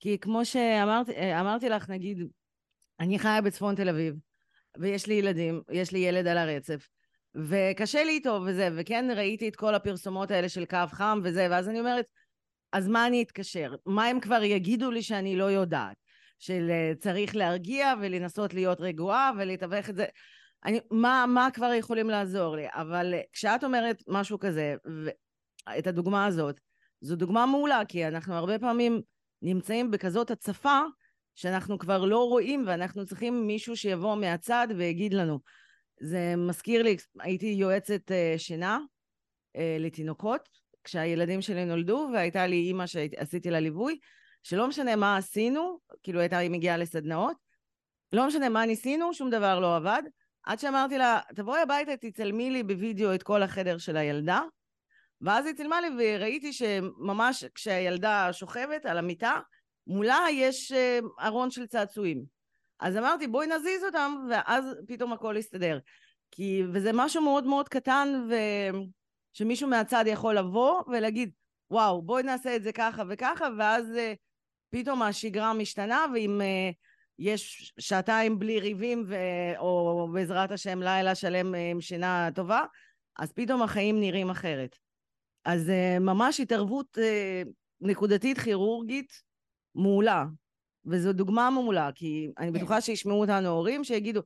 כי 0.00 0.18
כמו 0.18 0.44
שאמרתי 0.44 1.68
לך, 1.68 1.90
נגיד, 1.90 2.18
אני 3.00 3.18
חיה 3.18 3.40
בצפון 3.40 3.74
תל 3.74 3.88
אביב, 3.88 4.14
ויש 4.78 5.06
לי 5.06 5.14
ילדים, 5.14 5.62
יש 5.70 5.92
לי 5.92 5.98
ילד 5.98 6.26
על 6.26 6.38
הרצף, 6.38 6.88
וקשה 7.34 8.04
לי 8.04 8.12
איתו 8.12 8.40
וזה, 8.46 8.68
וכן 8.76 9.08
ראיתי 9.16 9.48
את 9.48 9.56
כל 9.56 9.74
הפרסומות 9.74 10.30
האלה 10.30 10.48
של 10.48 10.64
קו 10.64 10.78
חם 10.88 11.20
וזה, 11.24 11.46
ואז 11.50 11.68
אני 11.68 11.80
אומרת, 11.80 12.06
אז 12.72 12.88
מה 12.88 13.06
אני 13.06 13.22
אתקשר? 13.22 13.74
מה 13.86 14.06
הם 14.06 14.20
כבר 14.20 14.42
יגידו 14.42 14.90
לי 14.90 15.02
שאני 15.02 15.36
לא 15.36 15.44
יודעת? 15.44 16.06
של 16.38 16.70
אה, 16.70 16.92
צריך 16.98 17.36
להרגיע 17.36 17.94
ולנסות 18.00 18.54
להיות 18.54 18.80
רגועה 18.80 19.30
ולתווך 19.38 19.90
את 19.90 19.96
זה. 19.96 20.06
אני, 20.64 20.80
מה, 20.90 21.24
מה 21.28 21.48
כבר 21.54 21.72
יכולים 21.72 22.10
לעזור 22.10 22.56
לי? 22.56 22.66
אבל 22.70 23.14
אה, 23.14 23.20
כשאת 23.32 23.64
אומרת 23.64 24.02
משהו 24.08 24.38
כזה, 24.38 24.74
את 25.78 25.86
הדוגמה 25.86 26.26
הזאת, 26.26 26.60
זו 27.00 27.16
דוגמה 27.16 27.46
מעולה, 27.46 27.82
כי 27.88 28.06
אנחנו 28.06 28.34
הרבה 28.34 28.58
פעמים 28.58 29.00
נמצאים 29.42 29.90
בכזאת 29.90 30.30
הצפה, 30.30 30.80
שאנחנו 31.34 31.78
כבר 31.78 32.04
לא 32.04 32.28
רואים, 32.28 32.64
ואנחנו 32.66 33.06
צריכים 33.06 33.46
מישהו 33.46 33.76
שיבוא 33.76 34.14
מהצד 34.14 34.68
ויגיד 34.76 35.14
לנו. 35.14 35.38
זה 36.00 36.34
מזכיר 36.36 36.82
לי, 36.82 36.96
הייתי 37.20 37.46
יועצת 37.46 38.10
אה, 38.10 38.34
שינה 38.38 38.78
לתינוקות, 39.80 40.48
כשהילדים 40.86 41.42
שלי 41.42 41.64
נולדו, 41.64 42.08
והייתה 42.12 42.46
לי 42.46 42.56
אימא 42.56 42.86
שעשיתי 42.86 43.50
לה 43.50 43.60
ליווי, 43.60 43.98
שלא 44.42 44.68
משנה 44.68 44.96
מה 44.96 45.16
עשינו, 45.16 45.78
כאילו 46.02 46.20
הייתה 46.20 46.38
היא 46.38 46.50
מגיעה 46.50 46.76
לסדנאות, 46.76 47.36
לא 48.12 48.26
משנה 48.26 48.48
מה 48.48 48.66
ניסינו, 48.66 49.14
שום 49.14 49.30
דבר 49.30 49.60
לא 49.60 49.76
עבד. 49.76 50.02
עד 50.44 50.58
שאמרתי 50.58 50.98
לה, 50.98 51.20
תבואי 51.34 51.60
הביתה, 51.60 51.96
תצלמי 51.96 52.50
לי 52.50 52.62
בווידאו 52.62 53.14
את 53.14 53.22
כל 53.22 53.42
החדר 53.42 53.78
של 53.78 53.96
הילדה. 53.96 54.40
ואז 55.20 55.46
היא 55.46 55.54
צילמה 55.54 55.80
לי 55.80 55.88
וראיתי 55.98 56.52
שממש 56.52 57.44
כשהילדה 57.54 58.32
שוכבת 58.32 58.86
על 58.86 58.98
המיטה, 58.98 59.40
מולה 59.86 60.20
יש 60.32 60.72
אה, 60.72 60.98
ארון 61.20 61.50
של 61.50 61.66
צעצועים. 61.66 62.24
אז 62.80 62.96
אמרתי, 62.96 63.26
בואי 63.26 63.46
נזיז 63.46 63.84
אותם, 63.84 64.14
ואז 64.30 64.64
פתאום 64.88 65.12
הכל 65.12 65.34
יסתדר. 65.38 65.78
כי, 66.30 66.62
וזה 66.72 66.90
משהו 66.94 67.22
מאוד 67.22 67.46
מאוד 67.46 67.68
קטן, 67.68 68.28
ושמישהו 69.36 69.68
מהצד 69.68 70.04
יכול 70.06 70.38
לבוא 70.38 70.82
ולהגיד, 70.88 71.30
וואו, 71.70 72.02
בואי 72.02 72.22
נעשה 72.22 72.56
את 72.56 72.62
זה 72.62 72.72
ככה 72.72 73.02
וככה, 73.08 73.48
ואז 73.58 73.96
אה, 73.96 74.14
פתאום 74.70 75.02
השגרה 75.02 75.54
משתנה, 75.54 76.04
ואם 76.14 76.40
אה, 76.40 76.70
יש 77.18 77.72
שעתיים 77.78 78.38
בלי 78.38 78.60
ריבים, 78.60 79.04
ו... 79.08 79.14
או 79.58 80.08
בעזרת 80.12 80.50
השם 80.52 80.82
לילה 80.82 81.14
שלם 81.14 81.54
אה, 81.54 81.70
עם 81.70 81.80
שינה 81.80 82.28
טובה, 82.34 82.64
אז 83.18 83.32
פתאום 83.32 83.62
החיים 83.62 84.00
נראים 84.00 84.30
אחרת. 84.30 84.76
אז 85.44 85.68
uh, 85.68 86.00
ממש 86.00 86.40
התערבות 86.40 86.98
uh, 86.98 87.48
נקודתית 87.80 88.38
כירורגית 88.38 89.12
מעולה, 89.74 90.24
וזו 90.86 91.12
דוגמה 91.12 91.50
מעולה, 91.50 91.90
כי 91.94 92.28
אני 92.38 92.46
כן. 92.46 92.52
בטוחה 92.52 92.80
שישמעו 92.80 93.20
אותנו 93.20 93.48
הורים 93.48 93.84
שיגידו, 93.84 94.20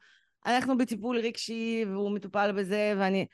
אנחנו 0.46 0.78
בטיפול 0.78 1.18
רגשי 1.18 1.84
והוא 1.88 2.10
מטופל 2.10 2.52
בזה, 2.52 2.94
ואני, 2.98 3.26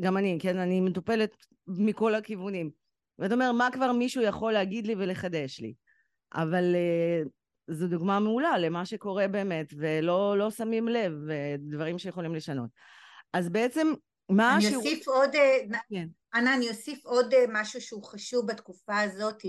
גם 0.00 0.16
אני, 0.16 0.38
כן, 0.40 0.58
אני 0.58 0.80
מטופלת 0.80 1.36
מכל 1.66 2.14
הכיוונים. 2.14 2.70
ואתה 3.18 3.34
אומר, 3.34 3.52
מה 3.52 3.68
כבר 3.72 3.92
מישהו 3.92 4.22
יכול 4.22 4.52
להגיד 4.52 4.86
לי 4.86 4.94
ולחדש 4.94 5.60
לי? 5.60 5.74
אבל 6.34 6.74
uh, 6.74 7.28
זו 7.74 7.88
דוגמה 7.88 8.20
מעולה 8.20 8.58
למה 8.58 8.86
שקורה 8.86 9.28
באמת, 9.28 9.66
ולא 9.76 10.38
לא 10.38 10.50
שמים 10.50 10.88
לב, 10.88 11.12
דברים 11.58 11.98
שיכולים 11.98 12.34
לשנות. 12.34 12.70
אז 13.32 13.48
בעצם, 13.48 13.92
מה 14.28 14.56
אני 14.56 14.66
השיעור... 14.66 14.84
אוסיף 14.84 15.08
עוד, 15.08 15.34
אה, 15.34 15.58
כן. 15.90 16.06
אנה, 16.34 16.54
אני 16.54 16.68
אוסיף 16.68 17.06
עוד 17.06 17.34
אה, 17.34 17.44
משהו 17.48 17.80
שהוא 17.80 18.04
חשוב 18.04 18.46
בתקופה 18.46 19.00
הזאת. 19.00 19.42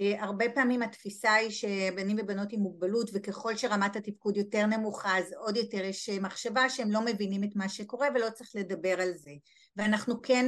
אה, 0.00 0.24
הרבה 0.24 0.44
פעמים 0.54 0.82
התפיסה 0.82 1.32
היא 1.32 1.50
שבנים 1.50 2.16
ובנות 2.20 2.52
עם 2.52 2.60
מוגבלות, 2.60 3.10
וככל 3.14 3.56
שרמת 3.56 3.96
התפקוד 3.96 4.36
יותר 4.36 4.66
נמוכה, 4.66 5.18
אז 5.18 5.32
עוד 5.32 5.56
יותר 5.56 5.84
יש 5.84 6.10
מחשבה 6.10 6.68
שהם 6.68 6.90
לא 6.90 7.00
מבינים 7.04 7.44
את 7.44 7.56
מה 7.56 7.68
שקורה 7.68 8.08
ולא 8.14 8.30
צריך 8.30 8.50
לדבר 8.54 9.00
על 9.00 9.12
זה. 9.12 9.32
ואנחנו 9.76 10.22
כן 10.22 10.46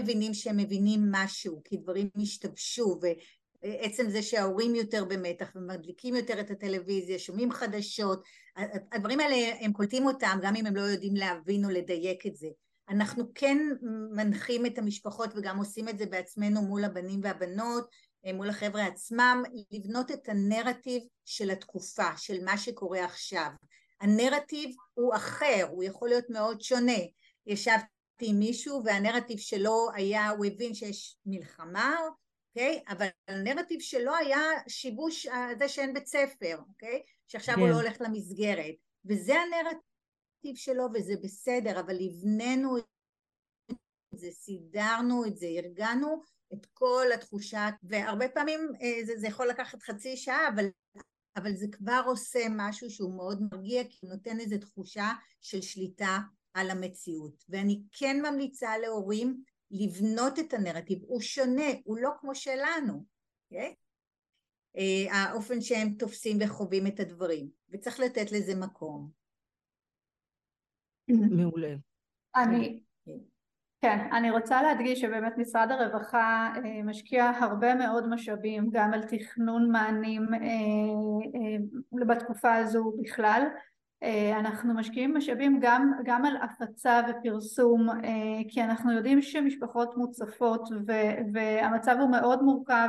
מבינים 0.00 0.34
שהם 0.34 0.56
מבינים 0.56 1.00
משהו, 1.10 1.60
כי 1.64 1.76
דברים 1.76 2.08
השתבשו, 2.22 3.00
עצם 3.62 4.10
זה 4.10 4.22
שההורים 4.22 4.74
יותר 4.74 5.04
במתח 5.04 5.52
ומדליקים 5.56 6.14
יותר 6.14 6.40
את 6.40 6.50
הטלוויזיה, 6.50 7.18
שומעים 7.18 7.52
חדשות, 7.52 8.22
הדברים 8.92 9.20
האלה 9.20 9.36
הם 9.60 9.72
קולטים 9.72 10.06
אותם 10.06 10.38
גם 10.42 10.56
אם 10.56 10.66
הם 10.66 10.76
לא 10.76 10.80
יודעים 10.80 11.16
להבין 11.16 11.64
או 11.64 11.70
לדייק 11.70 12.26
את 12.26 12.36
זה. 12.36 12.48
אנחנו 12.88 13.24
כן 13.34 13.58
מנחים 14.12 14.66
את 14.66 14.78
המשפחות 14.78 15.30
וגם 15.36 15.58
עושים 15.58 15.88
את 15.88 15.98
זה 15.98 16.06
בעצמנו 16.06 16.62
מול 16.62 16.84
הבנים 16.84 17.20
והבנות, 17.22 17.84
אה, 17.84 18.15
מול 18.32 18.50
החבר'ה 18.50 18.86
עצמם, 18.86 19.42
לבנות 19.70 20.10
את 20.10 20.28
הנרטיב 20.28 21.02
של 21.24 21.50
התקופה, 21.50 22.16
של 22.16 22.44
מה 22.44 22.58
שקורה 22.58 23.04
עכשיו. 23.04 23.50
הנרטיב 24.00 24.76
הוא 24.94 25.14
אחר, 25.14 25.66
הוא 25.70 25.84
יכול 25.84 26.08
להיות 26.08 26.30
מאוד 26.30 26.60
שונה. 26.60 27.02
ישבתי 27.46 27.86
עם 28.20 28.38
מישהו 28.38 28.82
והנרטיב 28.84 29.38
שלו 29.38 29.88
היה, 29.94 30.28
הוא 30.28 30.44
הבין 30.46 30.74
שיש 30.74 31.16
מלחמה 31.26 31.96
אוקיי? 32.56 32.82
אבל 32.88 33.06
הנרטיב 33.28 33.80
שלו 33.80 34.14
היה 34.14 34.40
שיבוש 34.68 35.26
זה 35.58 35.68
שאין 35.68 35.94
בית 35.94 36.06
ספר, 36.06 36.58
אוקיי? 36.68 37.02
שעכשיו 37.28 37.54
כן. 37.54 37.60
הוא 37.60 37.68
לא 37.68 37.74
הולך 37.74 37.96
למסגרת. 38.00 38.74
וזה 39.04 39.34
הנרטיב 39.34 40.56
שלו 40.56 40.84
וזה 40.94 41.14
בסדר, 41.22 41.80
אבל 41.80 41.96
הבננו 42.06 42.78
את 42.78 42.84
זה, 44.14 44.30
סידרנו 44.30 45.24
את 45.26 45.36
זה, 45.36 45.46
ארגנו 45.46 46.22
את 46.52 46.66
כל 46.66 47.06
התחושה, 47.14 47.68
והרבה 47.82 48.28
פעמים 48.28 48.60
אה, 48.82 49.04
זה, 49.06 49.12
זה 49.18 49.26
יכול 49.26 49.48
לקחת 49.48 49.82
חצי 49.82 50.16
שעה, 50.16 50.48
אבל, 50.54 50.66
אבל 51.36 51.54
זה 51.54 51.66
כבר 51.72 52.02
עושה 52.06 52.46
משהו 52.50 52.90
שהוא 52.90 53.16
מאוד 53.16 53.42
מרגיע, 53.52 53.84
כי 53.84 53.98
הוא 54.06 54.10
נותן 54.10 54.40
איזו 54.40 54.56
תחושה 54.58 55.12
של 55.40 55.60
שליטה 55.60 56.18
על 56.54 56.70
המציאות. 56.70 57.44
ואני 57.48 57.82
כן 57.92 58.16
ממליצה 58.22 58.78
להורים 58.78 59.42
לבנות 59.70 60.38
את 60.38 60.54
הנרטיב, 60.54 60.98
הוא 61.02 61.20
שונה, 61.20 61.70
הוא 61.84 61.98
לא 61.98 62.10
כמו 62.20 62.34
שלנו, 62.34 62.94
okay? 62.94 63.54
אוקיי? 63.54 63.74
אה, 64.76 65.12
האופן 65.12 65.60
שהם 65.60 65.94
תופסים 65.98 66.38
וחווים 66.40 66.86
את 66.86 67.00
הדברים, 67.00 67.50
וצריך 67.70 68.00
לתת 68.00 68.32
לזה 68.32 68.54
מקום. 68.54 69.10
מעולה. 71.08 71.74
אני, 72.36 72.80
כן. 73.80 73.98
אני 74.12 74.30
רוצה 74.30 74.62
להדגיש 74.62 75.00
שבאמת 75.00 75.38
משרד 75.38 75.70
הרווחה 75.70 76.52
אה, 76.56 76.82
משקיע 76.84 77.30
הרבה 77.40 77.74
מאוד 77.74 78.08
משאבים 78.08 78.68
גם 78.72 78.94
על 78.94 79.02
תכנון 79.02 79.70
מענים 79.70 80.26
אה, 80.34 82.06
בתקופה 82.06 82.54
הזו 82.54 82.92
בכלל 83.02 83.42
אה, 84.02 84.38
אנחנו 84.38 84.74
משקיעים 84.74 85.16
משאבים 85.16 85.58
גם, 85.60 85.92
גם 86.04 86.24
על 86.24 86.36
הפצה 86.36 87.00
ופרסום 87.08 87.90
אה, 87.90 88.40
כי 88.48 88.62
אנחנו 88.62 88.92
יודעים 88.92 89.22
שמשפחות 89.22 89.96
מוצפות 89.96 90.68
והמצב 91.32 91.96
הוא 92.00 92.10
מאוד 92.10 92.42
מורכב 92.42 92.88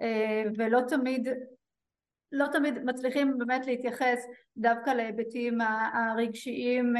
אה, 0.00 0.42
ולא 0.58 0.80
תמיד 0.88 1.28
לא 2.32 2.46
תמיד 2.52 2.84
מצליחים 2.84 3.38
באמת 3.38 3.66
להתייחס 3.66 4.26
דווקא 4.56 4.90
להיבטים 4.90 5.58
הרגשיים 5.94 6.94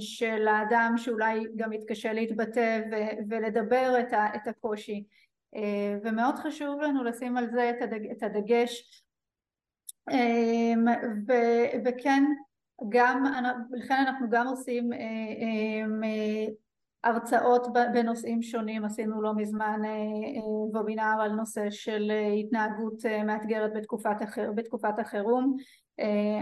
של 0.00 0.48
האדם 0.48 0.94
שאולי 0.96 1.44
גם 1.56 1.70
מתקשה 1.70 2.12
להתבטא 2.12 2.80
ולדבר 3.28 3.94
את 4.36 4.46
הקושי. 4.46 5.04
ומאוד 6.04 6.34
חשוב 6.34 6.80
לנו 6.80 7.04
לשים 7.04 7.36
על 7.36 7.50
זה 7.50 7.72
את 8.12 8.22
הדגש. 8.22 9.02
וכן 11.84 12.24
גם, 12.88 13.24
לכן 13.70 13.94
אנחנו 13.94 14.26
גם 14.30 14.46
עושים 14.46 14.92
אה, 14.92 14.98
אה, 14.98 16.46
הרצאות 17.04 17.66
בנושאים 17.92 18.42
שונים, 18.42 18.84
עשינו 18.84 19.22
לא 19.22 19.34
מזמן 19.34 19.80
וובינר 20.72 21.16
על 21.20 21.32
נושא 21.32 21.70
של 21.70 22.12
התנהגות 22.38 23.02
מאתגרת 23.26 23.72
בתקופת, 23.74 24.16
בתקופת 24.54 24.98
החירום. 24.98 25.56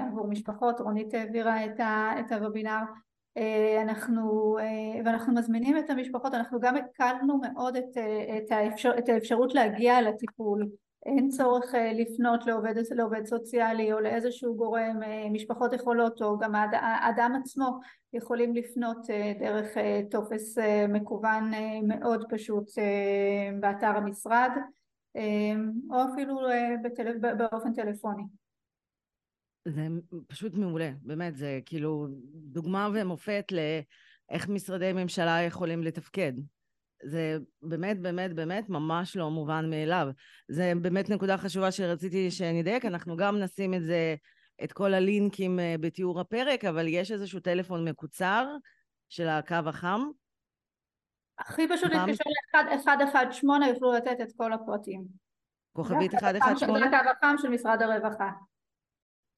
עבור 0.08 0.26
משפחות, 0.28 0.80
רונית 0.80 1.14
העבירה 1.14 1.64
את 2.20 2.32
הוובינר 2.32 2.80
אנחנו, 3.82 4.56
ואנחנו 5.04 5.34
מזמינים 5.34 5.78
את 5.78 5.90
המשפחות, 5.90 6.34
אנחנו 6.34 6.60
גם 6.60 6.76
הקלנו 6.76 7.38
מאוד 7.38 7.76
את, 7.76 7.98
את, 8.36 8.52
האפשר, 8.52 8.98
את 8.98 9.08
האפשרות 9.08 9.54
להגיע 9.54 10.02
לטיפול 10.02 10.68
אין 11.06 11.28
צורך 11.28 11.74
לפנות 11.94 12.46
לעובד, 12.46 12.74
לעובד 12.90 13.24
סוציאלי 13.24 13.92
או 13.92 14.00
לאיזשהו 14.00 14.56
גורם, 14.56 15.00
משפחות 15.32 15.72
יכולות 15.72 16.22
או 16.22 16.38
גם 16.38 16.54
האדם 16.54 17.32
עצמו 17.42 17.80
יכולים 18.12 18.54
לפנות 18.54 19.06
דרך 19.40 19.68
טופס 20.10 20.58
מקוון 20.88 21.50
מאוד 21.88 22.24
פשוט 22.30 22.64
באתר 23.60 23.86
המשרד 23.96 24.50
או 25.90 25.96
אפילו 26.12 26.38
בטל... 26.84 27.18
באופן 27.18 27.72
טלפוני. 27.74 28.22
זה 29.68 29.86
פשוט 30.26 30.54
מעולה, 30.54 30.90
באמת, 31.02 31.36
זה 31.36 31.60
כאילו 31.66 32.06
דוגמה 32.34 32.88
ומופת 32.94 33.52
לאיך 33.52 34.48
משרדי 34.48 34.92
ממשלה 34.92 35.42
יכולים 35.46 35.82
לתפקד. 35.82 36.32
זה 37.02 37.38
באמת, 37.62 38.00
באמת, 38.00 38.34
באמת 38.34 38.68
ממש 38.68 39.16
לא 39.16 39.30
מובן 39.30 39.70
מאליו. 39.70 40.08
זה 40.48 40.72
באמת 40.82 41.10
נקודה 41.10 41.36
חשובה 41.36 41.72
שרציתי 41.72 42.30
שנדייק, 42.30 42.84
אנחנו 42.84 43.16
גם 43.16 43.38
נשים 43.38 43.74
את 43.74 43.82
זה, 43.84 44.14
את 44.64 44.72
כל 44.72 44.94
הלינקים 44.94 45.60
אה, 45.60 45.74
בתיאור 45.80 46.20
הפרק, 46.20 46.64
אבל 46.64 46.88
יש 46.88 47.12
איזשהו 47.12 47.40
טלפון 47.40 47.88
מקוצר 47.88 48.46
של 49.08 49.28
הקו 49.28 49.54
החם. 49.66 50.00
הכי 51.38 51.68
פשוט 51.68 51.90
להתקשר 51.92 52.24
ל-118, 52.86 53.66
יוכלו 53.68 53.92
לתת 53.92 54.16
את 54.22 54.32
כל 54.36 54.52
הפרטים. 54.52 55.04
כוכבית 55.72 56.14
118? 56.14 56.90
זה 56.90 56.96
הקו 56.96 57.10
החם 57.10 57.34
של 57.38 57.48
משרד 57.48 57.82
הרווחה. 57.82 58.30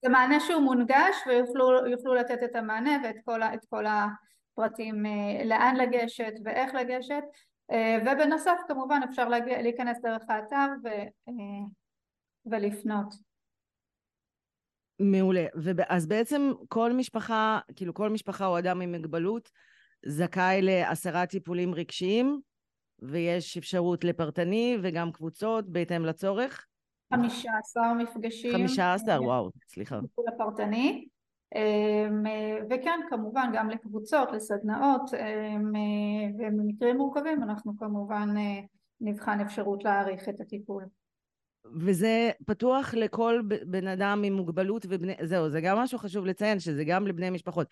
זה 0.03 0.09
מענה 0.09 0.39
שהוא 0.39 0.61
מונגש 0.61 1.15
ויוכלו 1.27 2.13
לתת 2.13 2.43
את 2.43 2.55
המענה 2.55 2.97
ואת 3.03 3.15
כל, 3.25 3.41
כל 3.69 3.85
הפרטים 3.85 5.05
אה, 5.05 5.45
לאן 5.45 5.75
לגשת 5.75 6.33
ואיך 6.45 6.73
לגשת 6.73 7.23
ובנוסף 7.71 8.57
כמובן 8.67 8.99
אפשר 9.09 9.29
להגיע, 9.29 9.61
להיכנס 9.61 9.97
דרך 10.01 10.21
האתר 10.29 10.67
ו, 10.83 10.87
אה, 11.27 11.33
ולפנות. 12.45 13.13
מעולה. 14.99 15.45
אז 15.87 16.07
בעצם 16.07 16.51
כל 16.67 16.93
משפחה, 16.93 17.59
כאילו 17.75 17.93
כל 17.93 18.09
משפחה 18.09 18.45
או 18.45 18.59
אדם 18.59 18.81
עם 18.81 18.91
מגבלות 18.91 19.49
זכאי 20.05 20.61
לעשרה 20.61 21.25
טיפולים 21.25 21.75
רגשיים 21.75 22.41
ויש 23.01 23.57
אפשרות 23.57 24.03
לפרטני 24.03 24.77
וגם 24.83 25.11
קבוצות 25.11 25.69
בהתאם 25.69 26.05
לצורך? 26.05 26.65
חמישה 27.13 27.51
עשר 27.59 27.93
מפגשים. 27.93 28.53
חמישה 28.53 28.93
עשר, 28.93 29.23
וואו, 29.23 29.49
סליחה. 29.67 29.99
טיפול 30.01 30.25
הפרטני. 30.27 31.07
אמ, 31.55 32.23
וכן 32.69 32.99
כמובן 33.09 33.51
גם 33.53 33.69
לקבוצות, 33.69 34.31
לסדנאות 34.31 35.13
אמ, 35.13 35.71
ובמקרים 36.39 36.97
מורכבים 36.97 37.43
אנחנו 37.43 37.77
כמובן 37.77 38.29
אה, 38.37 38.61
נבחן 39.01 39.39
אפשרות 39.39 39.83
להאריך 39.83 40.29
את 40.29 40.41
הטיפול. 40.41 40.83
וזה 41.75 42.31
פתוח 42.45 42.93
לכל 42.93 43.41
בן 43.65 43.87
אדם 43.87 44.21
עם 44.25 44.33
מוגבלות 44.33 44.85
ובני... 44.89 45.13
זהו, 45.23 45.49
זה 45.49 45.61
גם 45.61 45.77
משהו 45.77 45.99
חשוב 45.99 46.25
לציין, 46.25 46.59
שזה 46.59 46.83
גם 46.83 47.07
לבני 47.07 47.29
משפחות, 47.29 47.67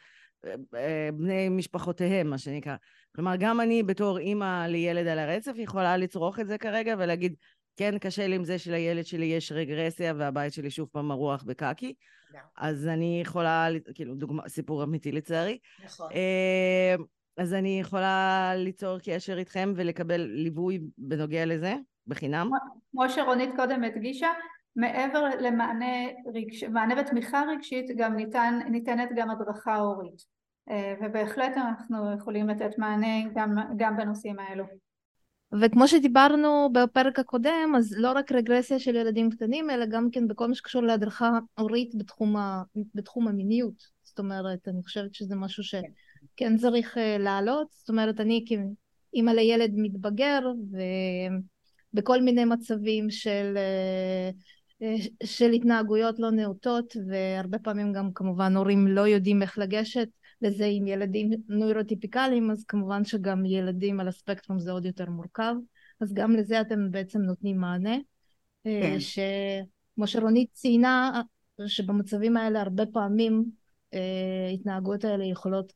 אה, 0.46 0.56
אה, 0.76 1.10
בני 1.14 1.50
משפחותיהם, 1.50 2.30
מה 2.30 2.38
שנקרא. 2.38 2.76
כלומר, 3.16 3.36
גם 3.40 3.62
אני 3.62 3.84
בתור 3.84 4.18
אימא 4.18 4.66
לילד 4.68 5.08
על 5.08 5.20
הרצף 5.20 5.54
יכולה 5.56 5.98
לצרוך 5.98 6.40
את 6.40 6.48
זה 6.48 6.58
כרגע 6.58 6.96
ולהגיד, 6.98 7.36
כן, 7.76 7.98
קשה 7.98 8.28
לי 8.28 8.36
עם 8.36 8.44
זה 8.44 8.60
שלילד 8.60 9.06
שלי 9.06 9.26
יש 9.26 9.52
רגרסיה 9.52 10.14
והבית 10.18 10.54
שלי 10.54 10.70
שוב 10.70 10.90
פעם 10.92 11.08
מרוח 11.08 11.44
בקקי. 11.44 11.94
אז 12.58 12.88
אני 12.88 13.22
יכולה, 13.22 13.68
כאילו, 13.94 14.16
דוגמה, 14.16 14.50
סיפור 14.50 14.84
אמיתי 14.84 15.12
לצערי. 15.12 15.58
נכון. 15.86 16.10
אה, 16.12 16.96
אז 17.38 17.54
אני 17.54 17.80
יכולה 17.80 18.52
ליצור 18.56 18.98
קשר 19.04 19.38
איתכם 19.38 19.74
ולקבל 19.76 20.22
ליווי 20.22 20.80
בנוגע 20.98 21.46
לזה, 21.46 21.76
בחינם. 22.08 22.50
כמו 22.92 23.10
שרונית 23.10 23.50
קודם 23.56 23.84
הדגישה, 23.84 24.30
מעבר 24.76 25.24
למענה 25.40 25.96
רגש, 26.34 26.64
מענה 26.64 27.02
ותמיכה 27.02 27.44
רגשית, 27.50 27.86
גם 27.98 28.16
ניתן, 28.16 28.60
ניתנת 28.70 29.10
גם 29.16 29.30
הדרכה 29.30 29.76
הורית. 29.76 30.22
אה, 30.70 30.94
ובהחלט 31.02 31.58
אנחנו 31.58 32.14
יכולים 32.14 32.50
לתת 32.50 32.78
מענה 32.78 33.30
גם, 33.36 33.56
גם 33.78 33.98
בנושאים 33.98 34.40
האלו. 34.40 34.66
וכמו 35.60 35.88
שדיברנו 35.88 36.70
בפרק 36.74 37.20
הקודם, 37.20 37.74
אז 37.78 37.96
לא 37.98 38.12
רק 38.12 38.32
רגרסיה 38.32 38.80
של 38.80 38.96
ילדים 38.96 39.30
קטנים, 39.30 39.70
אלא 39.70 39.86
גם 39.86 40.10
כן 40.12 40.28
בכל 40.28 40.48
מה 40.48 40.56
שקשור 40.56 40.84
להדרכה 40.84 41.40
הורית 41.58 41.96
בתחום, 41.96 42.38
ה... 42.38 42.64
בתחום 42.96 43.28
המיניות. 43.28 43.84
זאת 44.04 44.20
אומרת, 44.20 44.68
אני 44.68 44.84
חושבת 44.84 45.16
שזה 45.16 45.36
משהו 45.36 45.64
שכן 45.64 46.58
צריך 46.58 46.98
uh, 46.98 47.00
לעלות. 47.20 47.68
זאת 47.72 47.90
אומרת, 47.90 48.20
אני 48.20 48.46
כאימא 48.48 49.32
לילד 49.32 49.72
מתבגר, 49.76 50.40
ובכל 51.94 52.22
מיני 52.22 52.46
מצבים 52.46 53.10
של, 53.10 53.58
uh, 54.80 54.86
של 55.26 55.52
התנהגויות 55.52 56.20
לא 56.20 56.32
נאותות, 56.32 56.94
והרבה 57.08 57.60
פעמים 57.60 57.94
גם 57.94 58.14
כמובן 58.14 58.58
הורים 58.58 58.88
לא 58.88 59.08
יודעים 59.08 59.42
איך 59.42 59.58
לגשת 59.58 60.08
וזה 60.44 60.66
עם 60.66 60.88
ילדים 60.88 61.32
נוירוטיפיקליים, 61.50 62.52
אז 62.52 62.66
כמובן 62.66 63.06
שגם 63.06 63.46
ילדים 63.46 64.00
על 64.00 64.08
הספקטרום 64.08 64.60
זה 64.60 64.72
עוד 64.72 64.86
יותר 64.86 65.10
מורכב, 65.10 65.54
אז 66.02 66.14
גם 66.14 66.36
לזה 66.36 66.62
אתם 66.62 66.92
בעצם 66.92 67.22
נותנים 67.22 67.58
מענה. 67.58 67.98
אה, 68.66 68.82
כן. 68.82 69.00
שכמו 69.00 70.08
שרונית 70.08 70.50
ציינה, 70.54 71.22
שבמצבים 71.66 72.38
האלה 72.38 72.62
הרבה 72.62 72.86
פעמים 72.86 73.46
אה, 73.94 74.50
התנהגויות 74.54 75.04
האלה 75.04 75.26
יכולות 75.26 75.74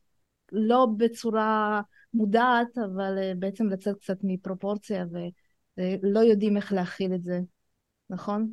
לא 0.52 0.86
בצורה 0.96 1.80
מודעת, 2.14 2.78
אבל 2.78 3.18
אה, 3.18 3.32
בעצם 3.38 3.66
לצאת 3.66 3.96
קצת 4.00 4.18
מפרופורציה 4.22 5.04
ולא 5.82 6.20
יודעים 6.20 6.56
איך 6.56 6.72
להכיל 6.72 7.14
את 7.14 7.22
זה 7.22 7.40
נכון? 8.10 8.52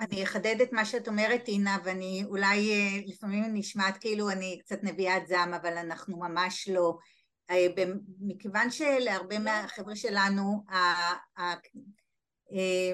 אני, 0.00 0.24
אחדד 0.24 0.56
את 0.62 0.72
מה 0.72 0.84
שאת 0.84 1.08
אומרת 1.08 1.48
אינה 1.48 1.78
ואני 1.84 2.24
אולי 2.26 2.72
אה, 2.72 3.00
לפעמים 3.06 3.44
נשמעת 3.52 3.96
כאילו 3.96 4.30
אני 4.30 4.58
קצת 4.60 4.78
נביאת 4.82 5.26
זעם 5.26 5.54
אבל 5.54 5.78
אנחנו 5.78 6.18
ממש 6.18 6.68
לא. 6.68 6.96
אה, 7.50 7.66
מכיוון 8.20 8.70
שלהרבה 8.70 9.38
מהחבר'ה 9.38 9.96
שלנו 9.96 10.64
אה, 10.70 11.54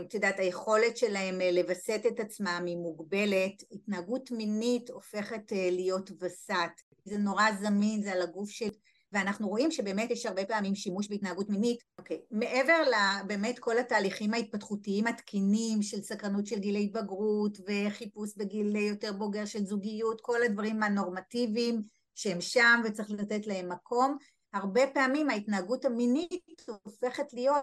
את 0.07 0.15
יודעת 0.15 0.39
היכולת 0.39 0.97
שלהם 0.97 1.35
לווסת 1.53 2.03
את 2.09 2.21
עצמם 2.21 2.63
היא 2.67 2.77
מוגבלת 2.77 3.63
התנהגות 3.73 4.31
מינית 4.31 4.91
הופכת 4.91 5.53
להיות 5.53 6.11
וסת. 6.21 6.71
זה 7.05 7.19
נורא 7.19 7.53
זמין 7.61 8.03
זה 8.03 8.13
על 8.13 8.23
הגוף 8.23 8.51
של 8.51 8.69
ואנחנו 9.13 9.49
רואים 9.49 9.71
שבאמת 9.71 10.11
יש 10.11 10.27
הרבה 10.27 10.45
פעמים 10.45 10.75
שימוש 10.75 11.09
בהתנהגות 11.09 11.49
מינית. 11.49 11.79
אוקיי, 11.99 12.21
מעבר 12.31 12.83
לבאמת 12.91 13.59
כל 13.59 13.79
התהליכים 13.79 14.35
ההתפתחותיים 14.35 15.07
התקינים 15.07 15.83
של 15.83 16.03
סקרנות 16.03 16.47
של 16.47 16.59
גיל 16.59 16.77
ההתבגרות 16.77 17.59
וחיפוש 17.67 18.37
בגיל 18.37 18.77
יותר 18.77 19.13
בוגר 19.13 19.45
של 19.45 19.65
זוגיות, 19.65 20.21
כל 20.21 20.43
הדברים 20.43 20.83
הנורמטיביים 20.83 21.83
שהם 22.15 22.41
שם 22.41 22.81
וצריך 22.85 23.11
לתת 23.11 23.47
להם 23.47 23.73
מקום, 23.73 24.17
הרבה 24.53 24.87
פעמים 24.95 25.31
ההתנהגות 25.31 25.85
המינית 25.85 26.65
הופכת 26.83 27.33
להיות 27.33 27.63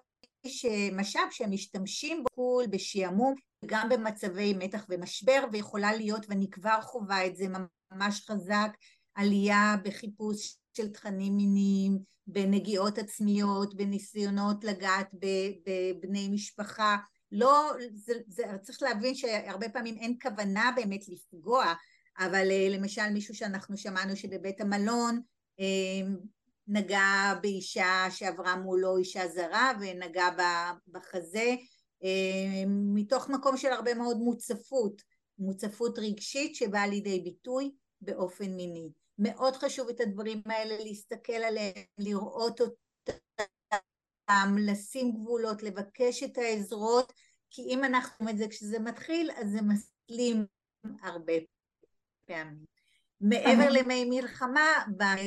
משאב 0.92 1.28
שהם 1.32 1.52
משתמשים 1.52 2.24
בו 2.38 2.60
בשעמום, 2.70 3.34
גם 3.66 3.90
במצבי 3.90 4.54
מתח 4.54 4.86
ומשבר, 4.90 5.46
ויכולה 5.52 5.94
להיות, 5.94 6.26
ואני 6.30 6.50
כבר 6.50 6.82
חווה 6.82 7.26
את 7.26 7.36
זה 7.36 7.46
ממש 7.92 8.22
חזק, 8.30 8.70
עלייה 9.16 9.76
בחיפוש 9.84 10.58
של 10.76 10.88
תכנים 10.88 11.38
מיניים, 11.38 11.98
בנגיעות 12.28 12.98
עצמיות, 12.98 13.76
בניסיונות 13.76 14.64
לגעת 14.64 15.08
בבני 15.14 16.28
משפחה. 16.28 16.98
לא, 17.32 17.72
זה, 17.94 18.14
זה, 18.28 18.44
צריך 18.62 18.82
להבין 18.82 19.16
שהרבה 19.16 19.70
פעמים 19.70 19.98
אין 19.98 20.18
כוונה 20.22 20.72
באמת 20.76 21.08
לפגוע, 21.08 21.74
אבל 22.20 22.52
אה, 22.52 22.68
למשל 22.70 23.10
מישהו 23.14 23.36
שאנחנו 23.36 23.78
שמענו 23.78 24.16
שבבית 24.16 24.62
המלון 24.62 25.22
אה, 25.60 26.08
נגע 26.68 27.34
באישה 27.42 28.06
שעברה 28.10 28.56
מולו 28.56 28.98
אישה 28.98 29.28
זרה 29.28 29.72
ונגע 29.80 30.30
בחזה 30.88 31.56
אה, 32.04 32.64
מתוך 32.68 33.30
מקום 33.30 33.58
של 33.58 33.72
הרבה 33.72 33.94
מאוד 33.94 34.18
מוצפות, 34.18 35.02
מוצפות 35.40 36.00
רגשית 36.00 36.56
שבאה 36.56 36.88
לידי 36.88 37.20
ביטוי 37.20 37.72
באופן 38.02 38.52
מיני. 38.52 38.90
מאוד 39.18 39.56
חשוב 39.56 39.90
את 39.90 40.00
הדברים 40.02 40.42
האלה 40.46 40.84
להסתכל 40.84 41.34
עליהם, 41.34 41.84
לראות 41.98 42.62
אותם, 42.62 44.58
לשים 44.58 45.12
גבולות, 45.12 45.64
לבקש 45.64 46.24
את 46.24 46.38
העזרות, 46.38 47.14
כי 47.50 47.62
אם 47.62 47.84
אנחנו 47.84 48.30
את 48.30 48.38
זה 48.38 48.48
כשזה 48.48 48.80
מתחיל, 48.80 49.32
אז 49.32 49.52
זה 49.52 49.60
מסלים 49.62 50.46
הרבה 51.02 51.34
פעמים. 52.26 52.66
מעבר 53.22 53.70
לימי 53.70 54.06
מלחמה, 54.06 54.86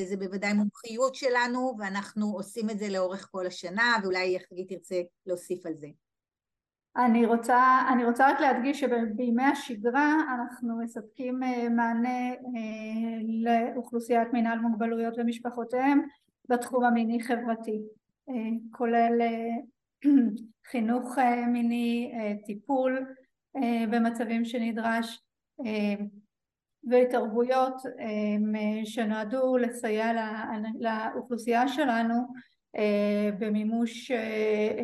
זה 0.09 0.16
בוודאי 0.16 0.53
מומחיות 0.53 1.14
שלנו, 1.14 1.77
ואנחנו 1.79 2.33
עושים 2.33 2.70
את 2.70 2.79
זה 2.79 2.88
לאורך 2.88 3.29
כל 3.31 3.46
השנה, 3.46 3.96
ואולי 4.03 4.38
חגית 4.48 4.68
תרצה 4.68 5.03
להוסיף 5.27 5.66
על 5.66 5.74
זה. 5.77 5.88
אני 6.96 7.27
רוצה, 7.27 7.81
אני 7.92 8.05
רוצה 8.05 8.31
רק 8.31 8.40
להדגיש 8.40 8.81
שבימי 8.81 9.44
השגרה 9.44 10.14
אנחנו 10.35 10.79
מספקים 10.79 11.42
אה, 11.42 11.68
מענה 11.68 12.31
אה, 12.31 12.35
לאוכלוסיית 13.74 14.29
מנהל 14.33 14.59
מוגבלויות 14.59 15.14
ומשפחותיהם 15.18 16.03
בתחום 16.48 16.85
המיני-חברתי, 16.85 17.83
אה, 18.29 18.35
כולל 18.70 19.20
חינוך 20.70 21.18
מיני, 21.53 22.12
טיפול 22.46 23.07
במצבים 23.90 24.44
שנדרש 24.44 25.20
והתערבויות 26.85 27.74
שנועדו 28.85 29.57
לסייע 29.57 30.12
לאוכלוסייה 30.81 31.68
שלנו 31.68 32.14
במימוש, 33.38 34.11
אה, 34.11 34.16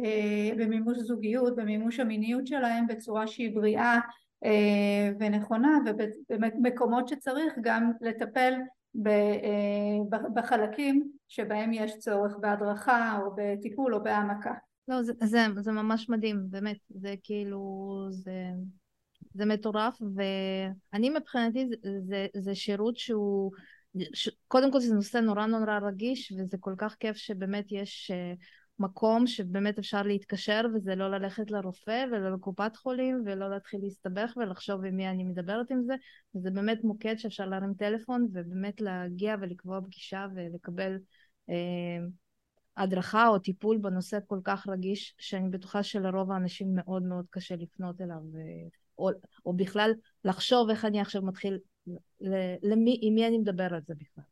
אה, 0.05 0.51
במימוש 0.57 0.99
זוגיות, 0.99 1.57
במימוש 1.57 2.01
המיניות 2.01 2.47
שלהם 2.47 2.87
בצורה 2.87 3.27
שהיא 3.27 3.55
בריאה 3.55 3.99
ונכונה 5.21 5.79
ובמקומות 6.31 7.09
שצריך 7.09 7.55
גם 7.61 7.93
לטפל 8.01 8.55
בחלקים 10.35 11.11
שבהם 11.29 11.73
יש 11.73 11.99
צורך 11.99 12.37
בהדרכה 12.41 13.19
או 13.23 13.31
בטיפול 13.37 13.95
או 13.95 14.03
בהעמקה. 14.03 14.55
לא, 14.89 15.03
זה, 15.03 15.13
זה, 15.25 15.47
זה 15.61 15.73
ממש 15.73 16.09
מדהים, 16.09 16.41
באמת, 16.51 16.77
זה 16.91 17.15
כאילו, 17.23 18.07
זה, 18.11 18.51
זה 19.35 19.45
מטורף, 19.45 19.99
ואני 20.15 21.11
מבחינתי 21.11 21.67
זה, 21.69 21.77
זה, 22.01 22.27
זה 22.37 22.55
שירות 22.55 22.97
שהוא 22.97 23.53
ש... 24.15 24.31
קודם 24.49 24.73
כל 24.73 24.81
זה 24.81 24.95
נושא 24.95 25.19
נורא 25.19 25.47
נורא 25.47 25.79
רגיש 25.83 26.33
וזה 26.33 26.57
כל 26.61 26.75
כך 26.79 26.97
כיף 27.01 27.17
שבאמת 27.17 27.65
יש 27.71 28.11
uh, 28.11 28.45
מקום 28.79 29.27
שבאמת 29.27 29.79
אפשר 29.79 30.03
להתקשר 30.03 30.63
וזה 30.75 30.95
לא 30.95 31.11
ללכת 31.11 31.51
לרופא 31.51 32.05
ולא 32.13 32.35
לקופת 32.35 32.77
חולים 32.77 33.23
ולא 33.27 33.51
להתחיל 33.51 33.81
להסתבך 33.83 34.33
ולחשוב 34.37 34.85
עם 34.85 34.97
מי 34.97 35.09
אני 35.09 35.25
מדברת 35.25 35.71
עם 35.71 35.83
זה. 35.83 35.95
וזה 36.35 36.51
באמת 36.51 36.85
מוקד 36.85 37.17
שאפשר 37.19 37.47
להרים 37.47 37.75
טלפון 37.75 38.29
ובאמת 38.33 38.81
להגיע 38.81 39.37
ולקבוע 39.41 39.81
פגישה 39.81 40.27
ולקבל 40.35 40.99
uh, 41.51 41.53
הדרכה 42.77 43.29
או 43.29 43.39
טיפול 43.39 43.79
בנושא 43.79 44.19
כל 44.27 44.39
כך 44.45 44.69
רגיש 44.69 45.15
שאני 45.19 45.49
בטוחה 45.49 45.83
שלרוב 45.83 46.31
האנשים 46.31 46.69
מאוד 46.75 47.03
מאוד 47.03 47.25
קשה 47.31 47.57
לפנות 47.57 48.01
אליו 48.01 48.21
או, 48.99 49.11
או 49.47 49.53
בכלל 49.53 49.93
לחשוב 50.25 50.71
איך 50.71 50.85
אני 50.85 51.01
עכשיו 51.01 51.23
מתחיל 51.23 51.59
למי, 52.63 52.99
עם 53.03 53.15
מי 53.15 53.27
אני 53.27 53.39
מדבר 53.39 53.75
על 53.75 53.81
זה 53.87 53.95
בכלל. 53.95 54.25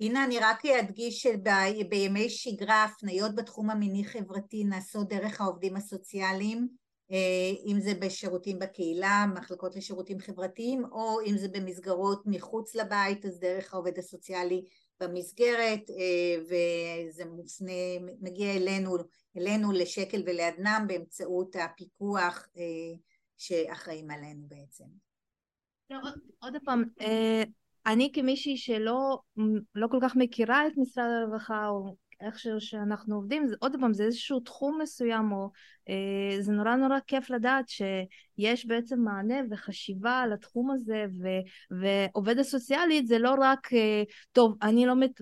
הנה 0.00 0.24
אני 0.24 0.38
רק 0.38 0.66
אדגיש 0.66 1.22
שבימי 1.22 2.30
שגרה 2.30 2.84
הפניות 2.84 3.34
בתחום 3.34 3.70
המיני-חברתי 3.70 4.64
נעשות 4.64 5.08
דרך 5.08 5.40
העובדים 5.40 5.76
הסוציאליים, 5.76 6.68
אה, 7.10 7.52
אם 7.66 7.80
זה 7.80 7.94
בשירותים 7.94 8.58
בקהילה, 8.58 9.26
מחלקות 9.34 9.76
לשירותים 9.76 10.20
חברתיים, 10.20 10.84
או 10.92 11.20
אם 11.26 11.36
זה 11.38 11.48
במסגרות 11.48 12.22
מחוץ 12.26 12.74
לבית, 12.74 13.24
אז 13.24 13.40
דרך 13.40 13.74
העובד 13.74 13.98
הסוציאלי 13.98 14.64
במסגרת, 15.00 15.90
אה, 15.90 16.42
וזה 16.42 17.24
מופנה, 17.24 17.72
מגיע 18.20 18.56
אלינו, 18.56 18.96
אלינו 19.36 19.72
לשקל 19.72 20.22
ולאדנם 20.26 20.84
באמצעות 20.88 21.56
הפיקוח 21.56 22.48
אה, 22.56 22.98
שאחראים 23.36 24.10
עלינו 24.10 24.46
בעצם. 24.48 25.05
לא, 25.90 25.98
עוד, 26.38 26.56
פעם, 26.64 26.84
אה, 27.00 27.42
אני 27.86 28.10
כמישהי 28.14 28.56
שלא 28.56 29.18
לא 29.74 29.86
כל 29.90 29.98
כך 30.02 30.16
מכירה 30.16 30.66
את 30.66 30.72
משרד 30.76 31.10
הרווחה 31.22 31.68
או 31.68 31.96
איך 32.20 32.38
שאנחנו 32.58 33.16
עובדים, 33.16 33.46
זה, 33.46 33.56
עוד 33.58 33.76
פעם, 33.80 33.92
זה 33.92 34.04
איזשהו 34.04 34.40
תחום 34.40 34.80
מסוים, 34.82 35.32
או 35.32 35.50
אה, 35.88 36.36
זה 36.40 36.52
נורא 36.52 36.76
נורא 36.76 36.98
כיף 37.06 37.30
לדעת 37.30 37.64
שיש 37.68 38.66
בעצם 38.66 39.00
מענה 39.00 39.36
וחשיבה 39.50 40.20
על 40.20 40.32
התחום 40.32 40.70
הזה, 40.70 41.06
ו, 41.22 41.26
ועובדת 41.80 42.44
סוציאלית 42.44 43.06
זה 43.06 43.18
לא 43.18 43.34
רק, 43.40 43.72
אה, 43.72 44.02
טוב, 44.32 44.56
אני 44.62 44.86
לא 44.86 44.96
מת... 44.96 45.20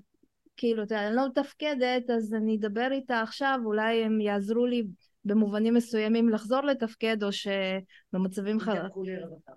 כאילו, 0.57 0.83
אני 0.91 1.17
לא 1.17 1.27
מתפקדת, 1.29 2.11
אז 2.11 2.35
אני 2.35 2.57
אדבר 2.57 2.89
איתה 2.93 3.21
עכשיו, 3.21 3.59
אולי 3.65 4.05
הם 4.05 4.21
יעזרו 4.21 4.67
לי 4.67 4.83
במובנים 5.25 5.75
מסוימים 5.75 6.29
לחזור 6.29 6.61
לתפקד, 6.61 7.23
או 7.23 7.29
שבמצבים 7.33 8.61
חריפים, 8.61 9.13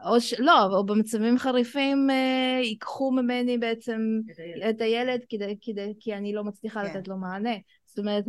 או 0.05 0.21
ש... 0.21 0.33
לא, 0.39 0.63
או 0.63 0.85
במצבים 0.85 1.37
חריפים 1.37 2.09
אה, 2.09 2.59
ייקחו 2.63 3.11
ממני 3.11 3.57
בעצם 3.57 4.01
את 4.31 4.39
הילד, 4.39 4.75
את 4.75 4.81
הילד 4.81 5.19
כדי, 5.29 5.57
כדי, 5.61 5.93
כי 5.99 6.13
אני 6.13 6.33
לא 6.33 6.43
מצליחה 6.43 6.81
כן. 6.83 6.89
לתת 6.89 7.07
לו 7.07 7.17
מענה. 7.17 7.55
זאת 7.85 7.99
אומרת, 7.99 8.23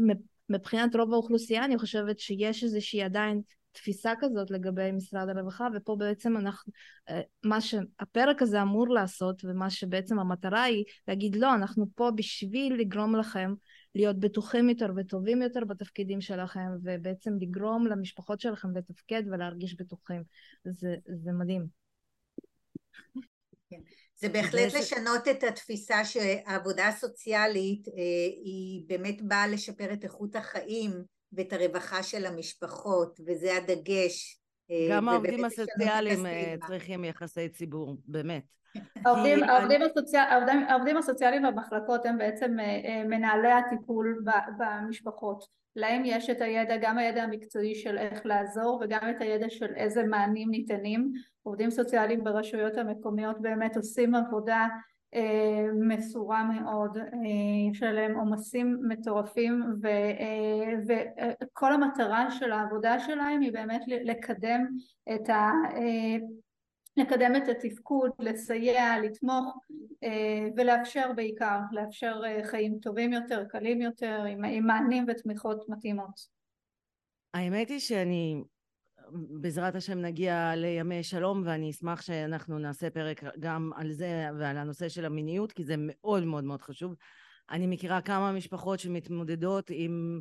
מבחינת 0.48 0.96
רוב 0.96 1.12
האוכלוסייה 1.12 1.64
אני 1.64 1.78
חושבת 1.78 2.18
שיש 2.18 2.64
איזושהי 2.64 3.02
עדיין 3.02 3.40
תפיסה 3.72 4.12
כזאת 4.20 4.50
לגבי 4.50 4.92
משרד 4.92 5.28
הרווחה, 5.28 5.68
ופה 5.74 5.96
בעצם 5.98 6.36
אנחנו, 6.36 6.72
אה, 7.08 7.20
מה 7.44 7.60
שהפרק 7.60 8.42
הזה 8.42 8.62
אמור 8.62 8.88
לעשות, 8.88 9.44
ומה 9.44 9.70
שבעצם 9.70 10.18
המטרה 10.18 10.62
היא 10.62 10.84
להגיד 11.08 11.36
לא, 11.36 11.54
אנחנו 11.54 11.86
פה 11.94 12.10
בשביל 12.10 12.74
לגרום 12.74 13.16
לכם 13.16 13.54
להיות 13.98 14.20
בטוחים 14.20 14.68
יותר 14.68 14.92
וטובים 14.96 15.42
יותר 15.42 15.60
בתפקידים 15.64 16.20
שלכם, 16.20 16.68
ובעצם 16.82 17.30
לגרום 17.40 17.86
למשפחות 17.86 18.40
שלכם 18.40 18.76
לתפקד 18.76 19.22
ולהרגיש 19.26 19.74
בטוחים. 19.74 20.22
זה, 20.64 20.94
זה 21.24 21.32
מדהים. 21.32 21.66
כן. 23.70 23.80
זה 24.16 24.28
בהחלט 24.28 24.74
לשנות 24.74 25.28
את 25.30 25.44
התפיסה 25.44 26.04
שהעבודה 26.04 26.88
הסוציאלית 26.88 27.88
אה, 27.88 27.92
היא 28.44 28.84
באמת 28.86 29.22
באה 29.22 29.46
לשפר 29.46 29.92
את 29.92 30.04
איכות 30.04 30.36
החיים 30.36 30.90
ואת 31.32 31.52
הרווחה 31.52 32.02
של 32.02 32.26
המשפחות, 32.26 33.20
וזה 33.26 33.56
הדגש. 33.56 34.40
אה, 34.70 34.86
גם 34.90 35.08
העובדים 35.08 35.44
הסוציאליים 35.44 36.26
אה, 36.26 36.54
צריכים 36.66 37.04
יחסי 37.04 37.48
ציבור, 37.48 37.96
באמת. 38.06 38.42
העובדים 40.68 40.96
הסוציאליים 40.96 41.42
במחלקות 41.42 42.06
הם 42.06 42.18
בעצם 42.18 42.60
אה, 42.60 43.02
מנהלי 43.04 43.52
הטיפול 43.52 44.24
במשפחות. 44.58 45.58
להם 45.76 46.02
יש 46.04 46.30
את 46.30 46.40
הידע, 46.40 46.76
גם 46.76 46.98
הידע 46.98 47.22
המקצועי 47.22 47.74
של 47.74 47.98
איך 47.98 48.26
לעזור 48.26 48.80
וגם 48.82 49.00
את 49.10 49.20
הידע 49.20 49.46
של 49.50 49.74
איזה 49.76 50.02
מענים 50.02 50.50
ניתנים. 50.50 51.12
עובדים 51.42 51.70
סוציאליים 51.70 52.24
ברשויות 52.24 52.76
המקומיות 52.76 53.40
באמת 53.40 53.76
עושים 53.76 54.14
עבודה 54.14 54.66
מסורה 55.88 56.44
מאוד, 56.44 56.98
יש 57.72 57.82
עליהם 57.82 58.16
עומסים 58.16 58.78
מטורפים 58.88 59.62
וכל 60.86 61.72
המטרה 61.72 62.30
של 62.30 62.52
העבודה 62.52 63.00
שלהם 63.00 63.40
היא 63.40 63.52
באמת 63.52 63.82
לקדם 63.86 64.66
את 65.14 65.28
ה... 65.28 65.50
לקדם 66.98 67.32
את 67.36 67.48
התפקוד, 67.48 68.10
לסייע, 68.18 68.98
לתמוך 68.98 69.58
אה, 70.04 70.48
ולאפשר 70.56 71.12
בעיקר, 71.16 71.58
לאפשר 71.72 72.20
אה, 72.26 72.40
חיים 72.44 72.78
טובים 72.82 73.12
יותר, 73.12 73.44
קלים 73.48 73.80
יותר, 73.80 74.22
עם, 74.28 74.44
עם 74.44 74.66
מענים 74.66 75.04
ותמיכות 75.08 75.68
מתאימות. 75.68 76.20
האמת 77.34 77.68
היא 77.68 77.78
שאני, 77.78 78.42
בעזרת 79.12 79.74
השם 79.74 79.98
נגיע 79.98 80.52
לימי 80.56 81.02
שלום 81.02 81.42
ואני 81.46 81.70
אשמח 81.70 82.02
שאנחנו 82.02 82.58
נעשה 82.58 82.90
פרק 82.90 83.24
גם 83.40 83.70
על 83.76 83.92
זה 83.92 84.28
ועל 84.38 84.56
הנושא 84.56 84.88
של 84.88 85.04
המיניות 85.04 85.52
כי 85.52 85.64
זה 85.64 85.74
מאוד 85.78 86.24
מאוד 86.24 86.44
מאוד 86.44 86.62
חשוב. 86.62 86.94
אני 87.50 87.66
מכירה 87.66 88.00
כמה 88.00 88.32
משפחות 88.32 88.80
שמתמודדות 88.80 89.70
עם, 89.70 90.20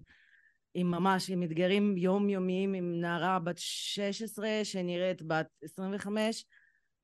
עם 0.74 0.92
ממש, 0.92 1.30
עם 1.30 1.44
אתגרים 1.44 1.98
יומיומיים 1.98 2.74
עם 2.74 3.02
נערה 3.02 3.40
בת 3.40 3.58
16 3.58 4.50
שנראית 4.64 5.22
בת 5.22 5.48
25 5.64 6.46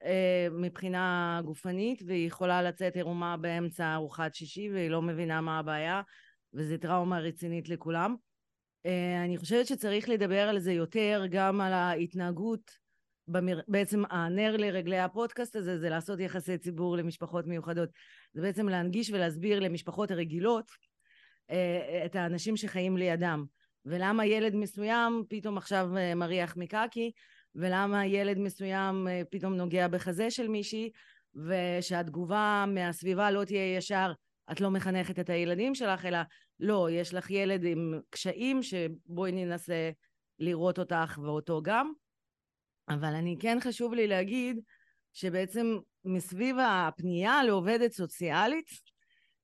אה, 0.04 0.48
מבחינה 0.52 1.42
גופנית, 1.46 2.04
והיא 2.06 2.28
יכולה 2.28 2.62
לצאת 2.62 2.96
עירומה 2.96 3.38
באמצע 3.38 3.94
ארוחת 3.94 4.36
שישי, 4.36 4.70
והיא 4.74 4.90
לא 4.90 5.02
מבינה 5.02 5.42
מה 5.42 5.60
הבעיה, 5.60 6.02
וזו 6.54 6.78
טראומה 6.78 7.20
רצינית 7.20 7.70
לכולם. 7.70 8.16
אה, 8.86 9.24
אני 9.24 9.38
חושבת 9.38 9.68
שצריך 9.68 10.10
לדבר 10.10 10.50
על 10.50 10.60
זה 10.60 10.74
יותר, 10.74 11.24
גם 11.30 11.62
על 11.62 11.74
ההתנהגות, 11.74 12.72
במר... 13.28 13.60
בעצם 13.68 14.04
הנר 14.10 14.58
לרגלי 14.58 15.00
הפודקאסט 15.00 15.56
הזה 15.56 15.80
זה 15.80 15.90
לעשות 15.90 16.20
יחסי 16.20 16.58
ציבור 16.58 16.98
למשפחות 16.98 17.48
מיוחדות. 17.48 17.90
זה 18.34 18.42
בעצם 18.42 18.70
להנגיש 18.70 19.10
ולהסביר 19.10 19.60
למשפחות 19.60 20.12
הרגילות 20.12 20.72
אה, 21.52 22.04
את 22.06 22.16
האנשים 22.16 22.58
שחיים 22.58 22.98
לידם. 22.98 23.46
ולמה 23.86 24.26
ילד 24.26 24.56
מסוים 24.56 25.24
פתאום 25.30 25.58
עכשיו 25.58 25.90
מריח 26.16 26.58
מקקי, 26.58 27.12
ולמה 27.56 28.06
ילד 28.06 28.38
מסוים 28.38 29.08
אה, 29.08 29.22
פתאום 29.32 29.54
נוגע 29.54 29.88
בחזה 29.88 30.32
של 30.32 30.48
מישהי, 30.48 30.90
ושהתגובה 31.36 32.66
מהסביבה 32.68 33.32
לא 33.32 33.46
תהיה 33.46 33.78
ישר, 33.78 34.12
את 34.52 34.62
לא 34.62 34.72
מחנכת 34.72 35.20
את 35.20 35.30
הילדים 35.30 35.76
שלך, 35.76 36.06
אלא 36.06 36.18
לא, 36.64 36.88
יש 36.92 37.14
לך 37.14 37.32
ילד 37.32 37.64
עם 37.66 38.00
קשיים 38.10 38.64
שבואי 38.64 39.32
ננסה 39.32 39.92
לראות 40.40 40.80
אותך 40.80 41.20
ואותו 41.24 41.62
גם. 41.64 41.92
אבל 42.90 43.14
אני 43.14 43.38
כן 43.40 43.58
חשוב 43.62 43.94
לי 43.94 44.08
להגיד 44.08 44.60
שבעצם 45.14 45.78
מסביב 46.06 46.56
הפנייה 46.60 47.44
לעובדת 47.44 47.92
סוציאלית, 47.92 48.70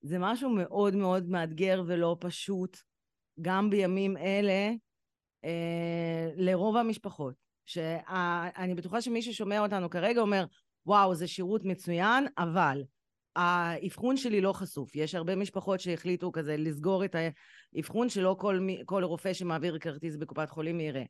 זה 0.01 0.19
משהו 0.19 0.49
מאוד 0.49 0.95
מאוד 0.95 1.29
מאתגר 1.29 1.83
ולא 1.87 2.17
פשוט, 2.19 2.77
גם 3.41 3.69
בימים 3.69 4.17
אלה, 4.17 4.71
אה, 5.45 6.29
לרוב 6.35 6.77
המשפחות. 6.77 7.33
שאני 7.65 8.75
בטוחה 8.75 9.01
שמי 9.01 9.21
ששומע 9.21 9.59
אותנו 9.59 9.89
כרגע 9.89 10.21
אומר, 10.21 10.45
וואו, 10.85 11.15
זה 11.15 11.27
שירות 11.27 11.65
מצוין, 11.65 12.27
אבל 12.37 12.83
האבחון 13.39 14.17
שלי 14.17 14.41
לא 14.41 14.53
חשוף. 14.53 14.95
יש 14.95 15.15
הרבה 15.15 15.35
משפחות 15.35 15.79
שהחליטו 15.79 16.31
כזה 16.31 16.57
לסגור 16.57 17.05
את 17.05 17.15
האבחון 17.75 18.09
שלא 18.09 18.35
כל, 18.39 18.67
כל 18.85 19.03
רופא 19.03 19.33
שמעביר 19.33 19.79
כרטיס 19.79 20.15
בקופת 20.15 20.49
חולים 20.49 20.79
יראה. 20.79 21.03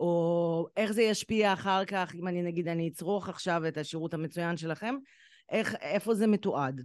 או 0.00 0.66
איך 0.76 0.92
זה 0.92 1.02
ישפיע 1.02 1.52
אחר 1.52 1.84
כך, 1.84 2.14
אם 2.14 2.28
אני 2.28 2.42
נגיד, 2.42 2.68
אני 2.68 2.88
אצרוך 2.88 3.28
עכשיו 3.28 3.68
את 3.68 3.78
השירות 3.78 4.14
המצוין 4.14 4.56
שלכם, 4.56 4.94
איך, 5.50 5.74
איפה 5.80 6.14
זה 6.14 6.26
מתועד? 6.26 6.82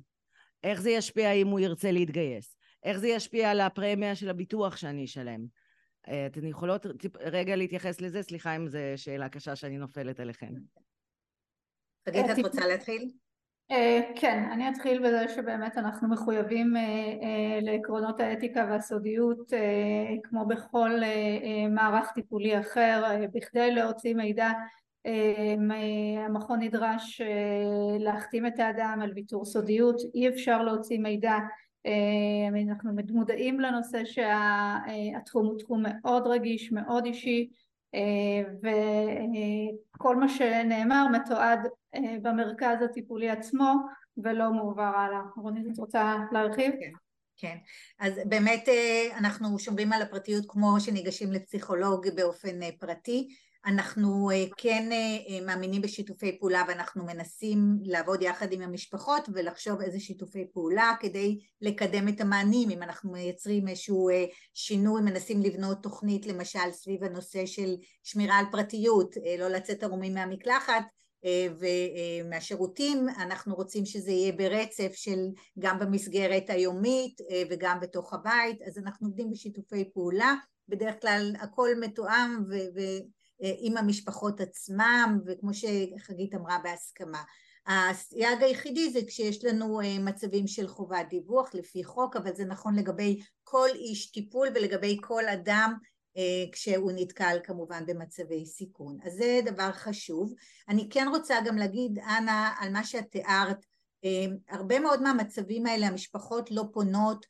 איך 0.64 0.82
זה 0.82 0.90
ישפיע 0.90 1.32
אם 1.32 1.48
הוא 1.48 1.60
ירצה 1.60 1.92
להתגייס? 1.92 2.58
איך 2.84 2.98
זה 2.98 3.08
ישפיע 3.08 3.52
על 3.52 3.62
הפרמיה 3.62 4.16
של 4.16 4.30
הביטוח 4.30 4.78
שאני 4.78 5.06
אשלם? 5.06 5.46
אה, 6.08 6.26
אתן 6.26 6.48
יכולות 6.48 6.86
רגע 7.20 7.56
להתייחס 7.56 8.02
לזה? 8.02 8.24
סליחה 8.24 8.56
אם 8.56 8.68
זו 8.68 8.80
שאלה 8.96 9.30
קשה 9.30 9.56
שאני 9.56 9.78
נופלת 9.78 10.20
עליכן. 10.20 10.54
חגית, 12.10 12.26
את 12.32 12.46
רוצה 12.46 12.68
להתחיל? 12.68 13.12
אה, 13.72 14.02
כן, 14.16 14.44
אני 14.52 14.70
אתחיל 14.70 15.08
בזה 15.08 15.26
שבאמת 15.36 15.78
אנחנו 15.78 16.10
מחויבים 16.10 16.78
אה, 16.78 17.60
לעקרונות 17.62 18.20
האתיקה 18.20 18.68
והסודיות 18.70 19.52
כמו 20.24 20.46
בכל 20.46 20.92
מערך 21.70 22.12
טיפולי 22.12 22.60
אחר 22.60 23.04
בכדי 23.34 23.72
להוציא 23.72 24.16
מידע 24.16 24.50
המכון 26.26 26.60
נדרש 26.60 27.22
להחתים 28.00 28.48
את 28.48 28.60
האדם 28.60 29.00
על 29.04 29.12
ויתור 29.16 29.46
סודיות. 29.46 30.02
אי 30.16 30.30
אפשר 30.30 30.64
להוציא 30.64 31.00
מידע 31.00 31.38
אנחנו 32.70 32.92
מודעים 33.10 33.60
לנושא 33.60 34.02
שהתחום 34.06 35.46
הוא 35.46 35.60
תחום 35.60 35.84
מאוד 35.86 36.28
רגיש 36.28 36.72
מאוד 36.72 37.06
אישי 37.06 37.50
וכל 38.64 40.16
מה 40.16 40.30
שנאמר 40.30 41.08
מתועד 41.14 41.60
במרכז 42.22 42.82
הטיפולי 42.82 43.30
עצמו 43.30 43.74
ולא 44.18 44.50
מועבר 44.50 44.92
הלאה. 44.96 45.22
רונית 45.38 45.68
את 45.74 45.78
רוצה 45.78 46.16
להרחיב? 46.32 46.72
כן. 46.80 46.92
כן, 47.40 47.58
אז 48.00 48.14
באמת 48.26 48.70
אנחנו 49.18 49.60
שומרים 49.60 49.94
על 49.94 50.02
הפרטיות 50.02 50.46
כמו 50.48 50.80
שניגשים 50.80 51.32
לפסיכולוג 51.32 52.08
באופן 52.16 52.72
פרטי 52.80 53.28
אנחנו 53.68 54.32
אה, 54.32 54.46
כן 54.58 54.90
אה, 54.92 55.18
אה, 55.30 55.46
מאמינים 55.46 55.82
בשיתופי 55.82 56.40
פעולה 56.40 56.64
ואנחנו 56.68 57.06
מנסים 57.06 57.60
לעבוד 57.84 58.22
יחד 58.22 58.52
עם 58.52 58.62
המשפחות 58.62 59.30
ולחשוב 59.34 59.82
איזה 59.82 60.00
שיתופי 60.00 60.48
פעולה 60.54 60.94
כדי 61.00 61.40
לקדם 61.62 62.08
את 62.08 62.22
המענים. 62.22 62.70
אם 62.70 62.84
אנחנו 62.84 63.12
מייצרים 63.12 63.68
איזשהו 63.68 64.10
שינוי 64.54 65.02
מנסים 65.02 65.42
לבנות 65.42 65.84
תוכנית 65.84 66.26
למשל 66.26 66.72
סביב 66.72 67.04
הנושא 67.04 67.46
של 67.46 67.76
שמירה 68.04 68.36
על 68.38 68.46
פרטיות 68.52 69.16
לא 69.40 69.48
לצאת 69.48 69.84
ערומים 69.84 70.14
מהמקלחת 70.14 70.84
ומהשירותים 71.60 73.10
אנחנו 73.10 73.56
רוצים 73.56 73.86
שזה 73.86 74.12
יהיה 74.12 74.32
ברצף 74.32 74.92
של 74.96 75.20
גם 75.60 75.80
במסגרת 75.80 76.50
היומית 76.50 77.22
וגם 77.50 77.80
בתוך 77.82 78.14
הבית. 78.14 78.62
אז 78.62 78.78
אנחנו 78.78 79.08
עובדים 79.08 79.32
בשיתופי 79.32 79.90
פעולה. 79.94 80.36
בדרך 80.70 80.96
כלל 81.02 81.34
הכל 81.40 81.70
מתואם 81.80 82.44
ו- 82.50 83.17
עם 83.40 83.78
המשפחות 83.78 84.42
עצמם 84.42 85.20
וכמו 85.26 85.52
שחגית 85.54 86.36
אמרה 86.36 86.58
בהסכמה. 86.64 87.24
הסייג 87.68 88.44
היחידי 88.44 88.90
זה 88.90 89.00
כשיש 89.08 89.46
לנו 89.46 89.82
אה, 89.82 90.00
מצבים 90.00 90.48
של 90.48 90.68
חובת 90.68 91.06
דיווח 91.10 91.54
לפי 91.54 91.84
חוק 91.84 92.16
אבל 92.16 92.36
זה 92.36 92.46
נכון 92.46 92.76
לגבי 92.76 93.20
כל 93.44 93.68
איש 93.76 94.12
טיפול 94.12 94.48
ולגבי 94.56 94.98
כל 95.02 95.28
אדם 95.28 95.74
אה, 96.18 96.46
כשהוא 96.52 96.92
נתקל 96.96 97.38
כמובן 97.44 97.86
במצבי 97.86 98.46
סיכון. 98.46 98.98
אז 99.06 99.14
זה 99.14 99.40
דבר 99.46 99.72
חשוב. 99.72 100.34
אני 100.70 100.90
כן 100.90 101.08
רוצה 101.08 101.36
גם 101.46 101.58
להגיד 101.58 102.00
אנה 102.00 102.54
על 102.60 102.74
מה 102.74 102.84
שאת 102.84 103.12
תיארת 103.12 103.66
הרבה 104.50 104.80
מאוד 104.80 105.02
מהמצבים 105.02 105.66
האלה 105.66 105.88
המשפחות 105.88 106.52
לא 106.52 106.64
פונות 106.74 107.26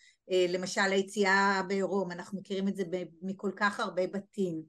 למשל 0.50 0.82
היציאה 0.82 1.62
בעירום 1.68 2.12
אנחנו 2.12 2.40
מכירים 2.40 2.68
את 2.68 2.76
זה 2.76 2.84
מכל 3.22 3.52
כך 3.56 3.80
הרבה 3.80 4.08
בתים 4.08 4.64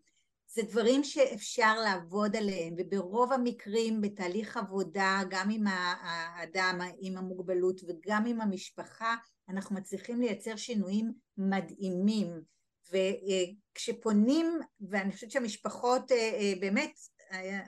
זה 0.51 0.63
דברים 0.63 1.05
שאפשר 1.05 1.75
לעבוד 1.85 2.37
עליהם 2.37 2.75
וברוב 2.79 3.33
המקרים 3.33 4.01
בתהליך 4.01 4.57
עבודה 4.57 5.21
גם 5.31 5.51
עם 5.51 5.65
האדם 5.67 6.81
עם 7.01 7.17
המוגבלות 7.17 7.81
וגם 7.89 8.27
עם 8.27 8.41
המשפחה 8.41 9.17
אנחנו 9.49 9.77
מצליחים 9.77 10.21
לייצר 10.21 10.57
שינויים 10.57 11.13
מדהימים. 11.37 12.43
וכשפונים 12.93 14.61
ואני 14.81 15.13
חושבת 15.13 15.31
שהמשפחות 15.31 16.13
אה, 16.13 16.17
אה, 16.17 16.53
באמת 16.61 16.93
אה, 17.33 17.61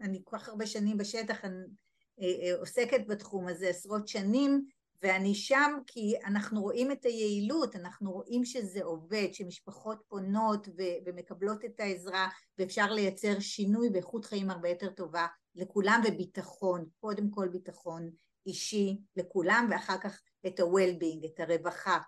אני 0.00 0.20
כל 0.24 0.38
כך 0.38 0.48
הרבה 0.48 0.66
שנים 0.66 0.96
בשטח 0.96 1.44
אני 1.44 2.52
עוסקת 2.58 3.06
בתחום 3.06 3.48
הזה 3.48 3.68
עשרות 3.68 4.08
שנים 4.08 4.64
ואני 5.02 5.34
שם 5.34 5.78
כי 5.86 6.14
אנחנו 6.24 6.62
רואים 6.62 6.92
את 6.92 7.04
היעילות, 7.04 7.76
אנחנו 7.76 8.12
רואים 8.12 8.44
שזה 8.44 8.84
עובד, 8.84 9.28
שמשפחות 9.32 9.98
פונות 10.08 10.68
ו- 10.68 10.98
ומקבלות 11.06 11.64
את 11.64 11.80
העזרה 11.80 12.28
ואפשר 12.58 12.92
לייצר 12.92 13.40
שינוי 13.40 13.90
באיכות 13.90 14.24
חיים 14.24 14.50
הרבה 14.50 14.68
יותר 14.68 14.90
טובה 14.90 15.26
לכולם 15.54 16.02
וביטחון, 16.08 16.86
קודם 17.00 17.30
כל 17.30 17.48
ביטחון 17.48 18.10
אישי 18.46 18.98
לכולם 19.16 19.68
ואחר 19.70 19.98
כך 19.98 20.20
את 20.46 20.60
ה-well-being, 20.60 21.26
את 21.26 21.40
הרווחה. 21.40 21.98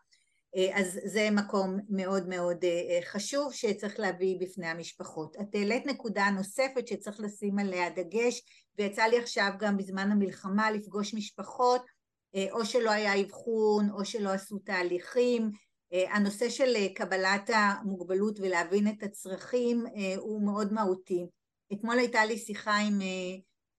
אה, 0.56 0.80
אז 0.80 1.00
זה 1.04 1.28
מקום 1.32 1.78
מאוד 1.88 2.28
מאוד 2.28 2.64
אה, 2.64 3.00
חשוב 3.04 3.52
שצריך 3.52 4.00
להביא 4.00 4.36
בפני 4.40 4.66
המשפחות. 4.66 5.36
את 5.40 5.54
העלית 5.54 5.86
נקודה 5.86 6.30
נוספת 6.30 6.88
שצריך 6.88 7.20
לשים 7.20 7.58
עליה 7.58 7.90
דגש 7.90 8.42
ויצא 8.78 9.02
לי 9.02 9.18
עכשיו 9.18 9.50
גם 9.58 9.76
בזמן 9.76 10.10
המלחמה 10.10 10.70
לפגוש 10.70 11.14
משפחות 11.14 11.80
אה, 11.80 11.86
או 12.50 12.64
שלא 12.64 12.90
היה 12.90 13.20
אבחון 13.20 13.90
או 13.90 14.04
שלא 14.04 14.30
עשו 14.30 14.58
תהליכים. 14.58 15.50
אה, 15.92 16.14
הנושא 16.14 16.48
של 16.48 16.76
אה, 16.76 16.86
קבלת 16.94 17.50
המוגבלות 17.54 18.40
ולהבין 18.40 18.88
את 18.88 19.02
הצרכים 19.02 19.84
הוא 20.16 20.46
מאוד 20.46 20.72
מהותי. 20.72 21.26
אתמול 21.72 21.98
הייתה 21.98 22.24
לי 22.24 22.38
שיחה 22.38 22.76
עם, 22.76 22.98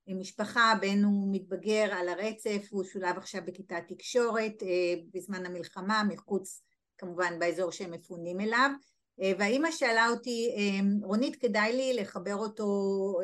עם 0.06 0.20
משפחה, 0.20 0.74
בן 0.82 1.04
הוא 1.04 1.28
מתבגר 1.32 1.94
על 1.94 2.10
הרצף, 2.10 2.68
הוא 2.70 2.84
שולב 2.84 3.18
עכשיו 3.18 3.42
בכיתת 3.46 3.84
תקשורת 3.88 4.64
בזמן 5.14 5.46
המלחמה, 5.46 6.04
מחוץ 6.10 6.62
כמובן 6.98 7.40
באזור 7.40 7.72
שהם 7.72 7.92
מפונים 7.92 8.40
אליו. 8.40 8.70
והאימא 9.40 9.72
שאלה 9.72 10.10
אותי, 10.10 10.56
רונית 11.04 11.36
כדאי 11.36 11.74
לי 11.74 11.94
לחבר 11.94 12.36
אותו, 12.36 12.66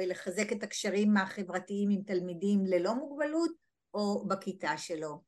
לחזק 0.08 0.52
את 0.52 0.64
הקשרים 0.64 1.18
החברתיים 1.18 1.90
עם 1.90 2.02
תלמידים 2.02 2.66
ללא 2.66 2.96
מוגבלות 2.96 3.52
או 3.94 4.28
בכיתה 4.28 4.78
שלו. 4.78 5.22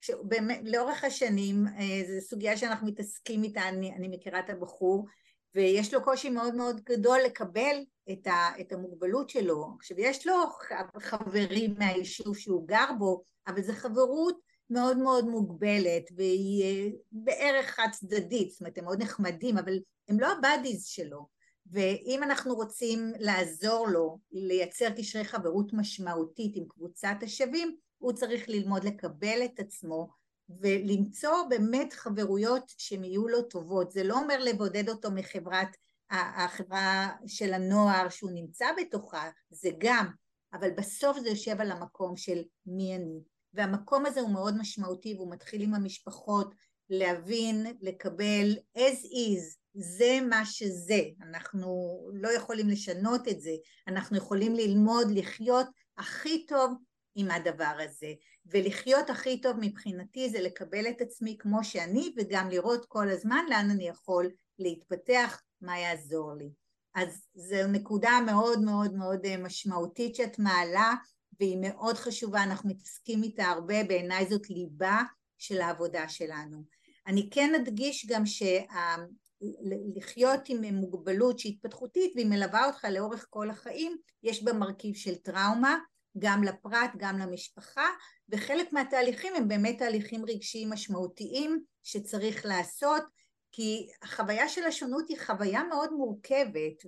שבאמת, 0.00 0.60
לאורך 0.64 1.04
השנים, 1.04 1.66
אה, 1.66 2.02
זו 2.06 2.26
סוגיה 2.26 2.56
שאנחנו 2.56 2.86
מתעסקים 2.86 3.42
איתה, 3.42 3.68
אני, 3.68 3.94
אני 3.94 4.08
מכירה 4.08 4.40
את 4.40 4.50
הבחור, 4.50 5.06
ויש 5.54 5.94
לו 5.94 6.04
קושי 6.04 6.30
מאוד 6.30 6.54
מאוד 6.54 6.80
גדול 6.84 7.18
לקבל 7.26 7.76
את, 8.12 8.26
ה, 8.26 8.60
את 8.60 8.72
המוגבלות 8.72 9.30
שלו. 9.30 9.66
עכשיו, 9.78 10.00
יש 10.00 10.26
לו 10.26 10.34
חברים 11.00 11.74
מהיישוב 11.78 12.36
שהוא 12.36 12.68
גר 12.68 12.90
בו, 12.98 13.22
אבל 13.46 13.62
זו 13.62 13.72
חברות 13.72 14.38
מאוד 14.70 14.98
מאוד 14.98 15.24
מוגבלת, 15.24 16.02
והיא 16.16 16.64
אה, 16.64 16.88
בערך 17.12 17.66
חד 17.66 17.88
צדדית, 17.92 18.50
זאת 18.50 18.60
אומרת, 18.60 18.78
הם 18.78 18.84
מאוד 18.84 19.02
נחמדים, 19.02 19.58
אבל 19.58 19.78
הם 20.08 20.20
לא 20.20 20.32
הבאדיז 20.32 20.84
שלו. 20.84 21.40
ואם 21.72 22.22
אנחנו 22.22 22.54
רוצים 22.54 23.12
לעזור 23.18 23.88
לו 23.88 24.18
לייצר 24.32 24.90
קשרי 24.90 25.24
חברות 25.24 25.72
משמעותית 25.72 26.56
עם 26.56 26.64
קבוצת 26.68 27.16
השווים, 27.22 27.76
הוא 28.00 28.12
צריך 28.12 28.48
ללמוד 28.48 28.84
לקבל 28.84 29.44
את 29.44 29.60
עצמו 29.60 30.08
ולמצוא 30.60 31.42
באמת 31.48 31.92
חברויות 31.92 32.72
שהן 32.78 33.04
יהיו 33.04 33.28
לו 33.28 33.42
טובות. 33.42 33.90
זה 33.92 34.04
לא 34.04 34.18
אומר 34.18 34.44
לבודד 34.44 34.88
אותו 34.88 35.10
מחברת 35.10 35.68
החברה 36.10 37.08
של 37.26 37.52
הנוער 37.52 38.08
שהוא 38.08 38.30
נמצא 38.34 38.66
בתוכה, 38.80 39.30
זה 39.50 39.70
גם, 39.78 40.06
אבל 40.52 40.70
בסוף 40.70 41.18
זה 41.18 41.28
יושב 41.28 41.60
על 41.60 41.72
המקום 41.72 42.16
של 42.16 42.42
מי 42.66 42.96
אני. 42.96 43.20
והמקום 43.54 44.06
הזה 44.06 44.20
הוא 44.20 44.30
מאוד 44.30 44.58
משמעותי 44.58 45.14
והוא 45.14 45.32
מתחיל 45.32 45.62
עם 45.62 45.74
המשפחות 45.74 46.54
להבין, 46.90 47.66
לקבל 47.80 48.56
as 48.78 49.04
is, 49.04 49.56
זה 49.74 50.18
מה 50.28 50.44
שזה, 50.44 51.00
אנחנו 51.22 52.00
לא 52.12 52.28
יכולים 52.28 52.68
לשנות 52.68 53.28
את 53.28 53.40
זה, 53.40 53.52
אנחנו 53.88 54.16
יכולים 54.16 54.54
ללמוד 54.54 55.06
לחיות 55.10 55.66
הכי 55.98 56.46
טוב 56.46 56.72
עם 57.20 57.30
הדבר 57.30 57.76
הזה 57.84 58.12
ולחיות 58.46 59.10
הכי 59.10 59.40
טוב 59.40 59.56
מבחינתי 59.60 60.30
זה 60.30 60.40
לקבל 60.40 60.88
את 60.88 61.00
עצמי 61.00 61.36
כמו 61.38 61.64
שאני 61.64 62.14
וגם 62.16 62.48
לראות 62.48 62.86
כל 62.88 63.08
הזמן 63.08 63.44
לאן 63.50 63.70
אני 63.70 63.88
יכול 63.88 64.30
להתפתח, 64.58 65.42
מה 65.60 65.78
יעזור 65.78 66.34
לי. 66.34 66.50
אז 66.94 67.26
זו 67.34 67.66
נקודה 67.68 68.18
מאוד 68.26 68.60
מאוד 68.62 68.94
מאוד 68.94 69.26
אה, 69.26 69.36
משמעותית 69.36 70.14
שאת 70.14 70.38
מעלה 70.38 70.94
והיא 71.40 71.58
מאוד 71.60 71.96
חשובה, 71.96 72.42
אנחנו 72.42 72.68
מתעסקים 72.68 73.22
איתה 73.22 73.44
הרבה, 73.44 73.84
בעיניי 73.84 74.26
זאת 74.30 74.50
ליבה 74.50 75.02
של 75.38 75.60
העבודה 75.60 76.08
שלנו. 76.08 76.64
אני 77.06 77.28
כן 77.30 77.54
אדגיש 77.54 78.06
גם 78.06 78.22
שלחיות 79.96 80.40
עם 80.48 80.74
מוגבלות 80.74 81.38
שהיא 81.38 81.52
התפתחותית 81.52 82.12
והיא 82.14 82.26
מלווה 82.26 82.66
אותך 82.66 82.84
לאורך 82.90 83.26
כל 83.30 83.50
החיים, 83.50 83.96
יש 84.22 84.44
בה 84.44 84.52
מרכיב 84.52 84.94
של 84.94 85.14
טראומה, 85.14 85.78
גם 86.18 86.42
לפרט, 86.44 86.90
גם 86.96 87.18
למשפחה, 87.18 87.86
וחלק 88.28 88.72
מהתהליכים 88.72 89.34
הם 89.36 89.48
באמת 89.48 89.78
תהליכים 89.78 90.24
רגשיים 90.28 90.70
משמעותיים 90.70 91.60
שצריך 91.82 92.46
לעשות, 92.46 93.02
כי 93.52 93.88
החוויה 94.02 94.48
של 94.48 94.64
השונות 94.64 95.08
היא 95.08 95.16
חוויה 95.26 95.62
מאוד 95.64 95.92
מורכבת, 95.92 96.84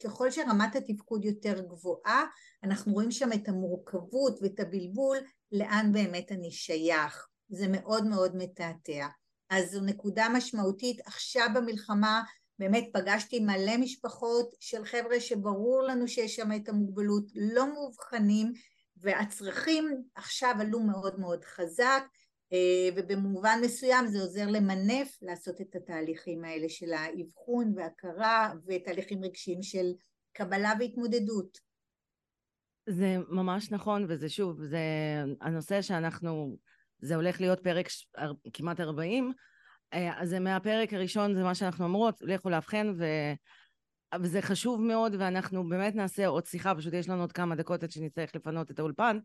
וככל 0.00 0.30
שרמת 0.30 0.76
התפקוד 0.76 1.24
יותר 1.24 1.60
גבוהה, 1.60 2.24
אנחנו 2.64 2.92
רואים 2.92 3.10
שם 3.10 3.32
את 3.32 3.48
המורכבות 3.48 4.38
ואת 4.42 4.60
הבלבול, 4.60 5.16
לאן 5.52 5.92
באמת 5.92 6.32
אני 6.32 6.50
שייך. 6.50 7.28
זה 7.48 7.68
מאוד 7.68 8.06
מאוד 8.06 8.36
מתעתע. 8.36 9.06
אז 9.50 9.70
זו 9.70 9.80
נקודה 9.80 10.28
משמעותית. 10.28 11.00
עכשיו 11.06 11.48
במלחמה 11.54 12.22
באמת 12.58 12.88
פגשתי 12.92 13.40
מלא 13.40 13.76
משפחות 13.76 14.54
של 14.60 14.84
חבר'ה 14.84 15.20
שברור 15.20 15.82
לנו 15.82 16.08
שיש 16.08 16.36
שם 16.36 16.52
את 16.56 16.68
המוגבלות, 16.68 17.24
לא 17.34 17.72
מאובחנים, 17.72 18.52
והצרכים 18.96 20.02
עכשיו 20.14 20.54
עלו 20.60 20.80
מאוד 20.80 21.20
מאוד 21.20 21.44
חזק, 21.44 22.02
אה, 22.52 22.88
ובמובן 22.96 23.58
מסוים 23.64 24.06
זה 24.06 24.20
עוזר 24.20 24.46
למנף 24.46 25.18
לעשות 25.22 25.60
את 25.60 25.76
התהליכים 25.76 26.44
האלה 26.44 26.68
של 26.68 26.92
האבחון 26.92 27.72
והכרה 27.76 28.52
ותהליכים 28.66 29.24
רגשיים 29.24 29.62
של 29.62 29.92
קבלה 30.32 30.72
והתמודדות. 30.80 31.58
זה 32.88 33.16
ממש 33.28 33.72
נכון, 33.72 34.06
וזה 34.08 34.28
שוב, 34.28 34.64
זה 34.64 34.78
הנושא 35.40 35.82
שאנחנו, 35.82 36.56
זה 36.98 37.14
הולך 37.14 37.40
להיות 37.40 37.60
פרק. 37.60 37.88
כמעט 38.52 38.80
40, 38.80 39.24
אה, 39.24 39.32
אז 39.92 40.28
זה 40.28 40.40
מהפרק 40.40 40.92
הראשון, 40.92 41.34
זה 41.34 41.42
מה 41.42 41.54
שאנחנו 41.54 41.84
אומרות, 41.84 42.14
לכו 42.20 42.50
לאבחן, 42.50 42.92
ו... 42.98 43.04
וזה 44.20 44.42
חשוב 44.42 44.80
מאוד, 44.80 45.14
ואנחנו 45.18 45.68
באמת 45.68 45.94
נעשה 45.94 46.26
עוד 46.26 46.46
שיחה, 46.46 46.74
פשוט 46.74 46.92
יש 46.92 47.08
לנו 47.08 47.20
עוד 47.20 47.32
כמה 47.32 47.54
דקות 47.54 47.82
עד 47.82 47.90
שנצטרך 47.90 48.36
לפנות 48.36 48.70
את 48.70 48.78
האולפן. 48.78 49.18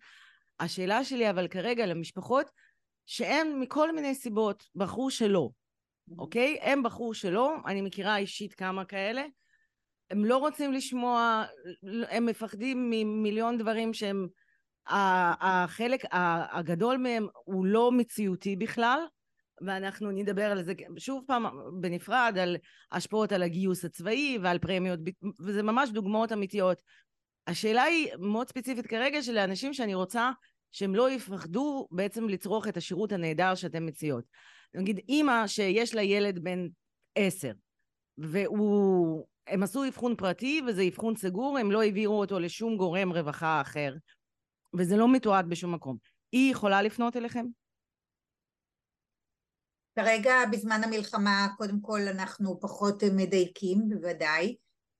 השאלה 0.60 1.04
שלי 1.04 1.30
אבל 1.30 1.48
כרגע 1.48 1.86
למשפחות 1.86 2.50
שהן 3.06 3.60
מכל 3.60 3.96
מיני 3.96 4.16
סיבות 4.16 4.64
בחרו 4.76 5.12
שלא, 5.12 5.50
אוקיי? 6.18 6.58
הם 6.62 6.84
בחרו 6.84 7.14
שלא, 7.14 7.56
אני 7.66 7.82
מכירה 7.82 8.18
אישית 8.18 8.54
כמה 8.54 8.86
כאלה, 8.86 9.24
הם 10.12 10.26
לא 10.26 10.38
רוצים 10.38 10.74
לשמוע, 10.74 11.46
הם 12.10 12.26
מפחדים 12.26 12.90
ממיליון 12.90 13.58
דברים 13.58 13.94
שהם, 13.94 14.28
החלק 14.88 16.04
הגדול 16.52 16.98
מהם 16.98 17.28
הוא 17.34 17.66
לא 17.66 17.92
מציאותי 17.92 18.56
בכלל, 18.56 19.00
ואנחנו 19.66 20.12
נדבר 20.12 20.52
על 20.52 20.64
זה 20.64 20.74
שוב 20.98 21.24
פעם 21.28 21.46
בנפרד, 21.82 22.38
על 22.42 22.58
השפעות 22.92 23.32
על 23.32 23.44
הגיוס 23.44 23.86
הצבאי 23.86 24.38
ועל 24.42 24.60
פרמיות, 24.60 25.00
וזה 25.40 25.64
ממש 25.64 25.90
דוגמאות 25.90 26.32
אמיתיות. 26.32 26.82
השאלה 27.48 27.84
היא 27.84 28.08
מאוד 28.20 28.48
ספציפית 28.50 28.88
כרגע 28.88 29.22
של 29.22 29.38
האנשים 29.38 29.74
שאני 29.74 29.94
רוצה 29.94 30.32
שהם 30.72 30.96
לא 30.96 31.12
יפחדו 31.12 31.88
בעצם 31.92 32.30
לצרוך 32.30 32.68
את 32.68 32.78
השירות 32.78 33.12
הנהדר 33.12 33.56
שאתם 33.56 33.86
מציעות. 33.86 34.24
נגיד 34.74 35.00
אימא 35.10 35.48
שיש 35.48 35.96
לה 35.96 36.02
ילד 36.02 36.40
בן 36.40 36.68
עשר, 37.16 37.52
והוא... 38.18 39.26
הם 39.48 39.64
עשו 39.64 39.88
אבחון 39.88 40.16
פרטי 40.16 40.62
וזה 40.68 40.84
אבחון 40.88 41.16
סגור, 41.16 41.58
הם 41.58 41.72
לא 41.72 41.82
העבירו 41.82 42.20
אותו 42.20 42.40
לשום 42.40 42.78
גורם 42.78 43.12
רווחה 43.12 43.62
אחר, 43.62 43.94
וזה 44.74 44.98
לא 44.98 45.14
מתועד 45.14 45.50
בשום 45.50 45.74
מקום. 45.74 45.98
היא 46.32 46.52
יכולה 46.52 46.82
לפנות 46.82 47.18
אליכם? 47.18 47.46
כרגע 49.96 50.34
בזמן 50.52 50.82
המלחמה 50.84 51.48
קודם 51.58 51.82
כל 51.82 52.02
אנחנו 52.02 52.60
פחות 52.60 53.04
מדייקים 53.04 53.90
בוודאי. 53.90 54.56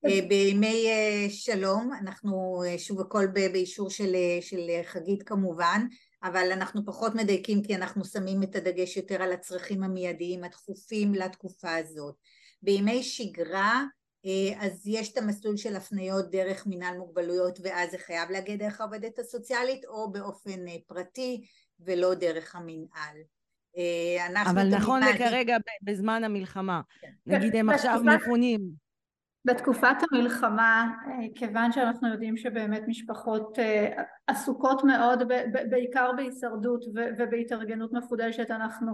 אה, 0.06 0.20
בימי 0.28 0.86
אה, 0.90 1.26
שלום 1.30 1.92
אנחנו 2.02 2.64
אה, 2.68 2.78
שוב 2.78 3.02
הכל 3.02 3.28
באישור 3.28 3.90
של, 3.90 4.16
של 4.42 4.70
חגית 4.84 5.24
כמובן 5.24 5.86
אבל 6.24 6.52
אנחנו 6.52 6.86
פחות 6.86 7.16
מדייקים 7.16 7.64
כי 7.64 7.76
אנחנו 7.76 8.06
שמים 8.06 8.44
את 8.44 8.56
הדגש 8.56 8.98
יותר 8.98 9.22
על 9.22 9.32
הצרכים 9.32 9.84
המיידיים 9.84 10.44
הדחופים 10.44 11.14
לתקופה 11.14 11.76
הזאת. 11.76 12.16
בימי 12.62 13.04
שגרה 13.04 13.84
אז 14.58 14.88
יש 14.88 15.12
את 15.12 15.18
המסלול 15.18 15.58
של 15.58 15.76
הפניות 15.76 16.32
דרך 16.32 16.68
מינהל 16.68 16.98
מוגבלויות 16.98 17.60
ואז 17.64 17.92
זה 17.92 17.98
חייב 17.98 18.32
להגיע 18.32 18.56
דרך 18.56 18.82
העובדת 18.82 19.20
הסוציאלית 19.20 19.86
או 19.86 20.12
באופן 20.12 20.60
פרטי 20.88 21.46
ולא 21.80 22.14
דרך 22.14 22.56
המינהל. 22.56 23.18
אה, 23.18 23.43
אבל 24.46 24.68
נכון 24.76 25.02
לכרגע 25.04 25.58
בזמן 25.82 26.24
המלחמה, 26.24 26.82
כן. 27.02 27.08
נגיד 27.26 27.56
הם 27.56 27.70
עכשיו 27.70 28.02
מפונים. 28.04 28.84
בתקופת 29.46 29.96
המלחמה, 30.12 30.92
אה, 31.08 31.28
כיוון 31.36 31.72
שאנחנו 31.72 32.08
יודעים 32.08 32.38
שבאמת 32.38 32.84
משפחות 32.88 33.60
אה, 33.60 34.04
עסוקות 34.28 34.84
מאוד 34.84 35.24
בעיקר 35.70 36.12
בהישרדות 36.16 36.86
ובהתארגנות 37.18 37.94
מחודשת, 37.94 38.52
אנחנו, 38.52 38.94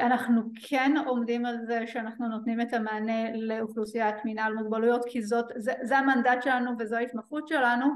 אנחנו 0.00 0.42
כן 0.68 0.94
עומדים 1.06 1.46
על 1.46 1.56
זה 1.66 1.86
שאנחנו 1.86 2.28
נותנים 2.28 2.60
את 2.60 2.72
המענה 2.72 3.32
לאוכלוסיית 3.34 4.24
מינהל 4.24 4.54
מוגבלויות 4.54 5.04
כי 5.08 5.22
זאת, 5.22 5.46
זה, 5.56 5.72
זה 5.82 5.98
המנדט 5.98 6.42
שלנו 6.42 6.70
וזו 6.78 6.96
ההתמחות 6.96 7.48
שלנו 7.48 7.86
אה, 7.86 7.90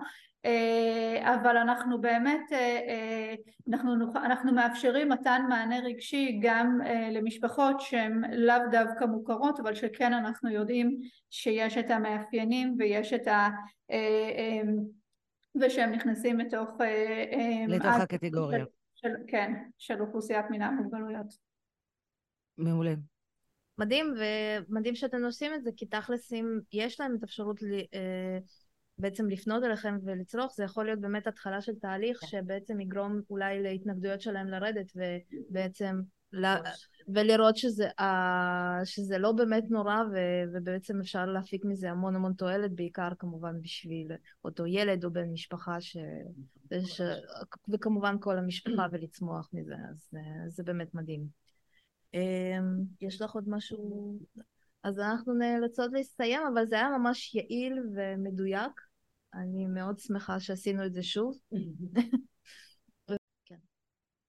אבל 1.21 1.57
אנחנו 1.57 2.01
באמת, 2.01 2.53
אה, 2.53 2.59
אה, 2.59 3.35
אנחנו, 3.69 4.13
אנחנו 4.17 4.53
מאפשרים 4.53 5.09
מתן 5.09 5.43
מענה 5.49 5.81
רגשי 5.81 6.39
גם 6.43 6.79
למשפחות 7.13 7.81
שהן 7.81 8.35
לאו 8.35 8.57
דווקא 8.71 9.05
מוכרות 9.05 9.61
אבל 9.61 9.75
שכן 9.75 10.13
אנחנו 10.13 10.51
יודעים 10.51 11.01
שיש 11.31 11.77
את 11.77 11.91
המאפיינים 11.91 12.75
ויש 12.79 13.13
את 13.13 13.27
ה... 13.29 13.49
ושהם 15.61 15.93
נכנסים 15.93 16.39
לתוך... 16.39 16.71
לתוך 17.69 17.95
הקטגוריה. 18.01 18.59
של, 18.59 18.65
של, 18.95 19.15
כן, 19.27 19.53
של 19.79 20.01
אוכלוסיית 20.01 20.47
מינה 20.51 20.71
מוגבלויות. 20.71 21.27
מעולה. 22.59 22.95
מדהים, 23.79 24.15
ומדהים 24.69 24.95
שאתם 24.95 25.25
עושים 25.25 25.55
את 25.55 25.65
זה, 25.65 25.71
כי 25.77 25.87
תכלס 25.87 26.33
אם 26.33 26.59
יש 26.73 27.01
להם 27.01 27.15
את 27.15 27.23
האפשרות 27.23 27.63
ל... 27.63 27.81
בעצם 28.99 29.29
לפנות 29.29 29.65
אליכם 29.65 29.99
ולצרוך, 30.05 30.53
זה 30.57 30.65
יכול 30.65 30.85
להיות 30.85 31.01
באמת 31.01 31.27
התחלה 31.27 31.61
של 31.61 31.75
תהליך 31.75 32.21
כן. 32.21 32.27
שבעצם 32.27 32.81
יגרום 32.81 33.21
אולי 33.31 33.63
להתנגדויות 33.63 34.21
שלהם 34.21 34.49
לרדת 34.49 34.93
ובעצם 34.97 36.01
ל... 36.33 36.47
ולראות 37.09 37.57
שזה, 37.57 37.89
uh, 38.01 38.85
שזה 38.85 39.19
לא 39.19 39.33
באמת 39.33 39.65
נורא 39.71 39.97
ו... 40.13 40.17
ובעצם 40.53 41.01
אפשר 41.01 41.27
להפיק 41.27 41.65
מזה 41.65 41.91
המון 41.91 42.17
המון 42.17 42.33
תועלת, 42.33 42.73
בעיקר 42.73 43.09
כמובן 43.19 43.63
בשביל 43.63 44.09
אותו 44.45 44.67
ילד 44.67 45.05
או 45.05 45.11
בן 45.11 45.33
משפחה 45.33 45.81
ש... 45.81 45.97
ש... 46.85 47.01
וכמובן 47.69 48.17
כל 48.21 48.39
המשפחה 48.39 48.87
ולצמוח 48.93 49.51
מזה, 49.53 49.75
אז 49.91 50.11
uh, 50.15 50.19
זה 50.49 50.63
באמת 50.63 50.95
מדהים. 50.95 51.27
Um, 52.17 52.17
יש 53.01 53.23
לך 53.23 53.31
עוד 53.31 53.45
משהו? 53.47 54.19
אז 54.85 54.99
אנחנו 54.99 55.35
נאלצות 55.35 55.90
להסתיים, 55.92 56.40
אבל 56.55 56.66
זה 56.66 56.75
היה 56.75 56.88
ממש 56.99 57.35
יעיל 57.35 57.79
ומדויק. 57.97 58.81
אני 59.35 59.66
מאוד 59.66 59.99
שמחה 59.99 60.40
שעשינו 60.40 60.87
את 60.87 60.95
זה 60.95 61.03
שוב. 61.03 61.38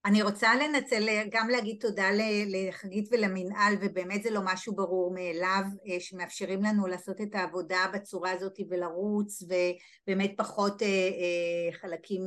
אני 0.05 0.21
רוצה 0.21 0.55
לנצל, 0.55 1.07
גם 1.31 1.49
להגיד 1.49 1.77
תודה 1.81 2.07
לחגית 2.47 3.09
ולמנהל, 3.11 3.73
ובאמת 3.81 4.23
זה 4.23 4.29
לא 4.29 4.41
משהו 4.43 4.75
ברור 4.75 5.13
מאליו, 5.13 5.63
אה, 5.87 5.99
שמאפשרים 5.99 6.63
לנו 6.63 6.87
לעשות 6.87 7.21
את 7.21 7.35
העבודה 7.35 7.85
בצורה 7.93 8.31
הזאת 8.31 8.59
ולרוץ, 8.69 9.43
ובאמת 9.43 10.33
פחות 10.37 10.81
אה, 10.81 10.87
אה, 10.87 11.73
חלקים 11.81 12.25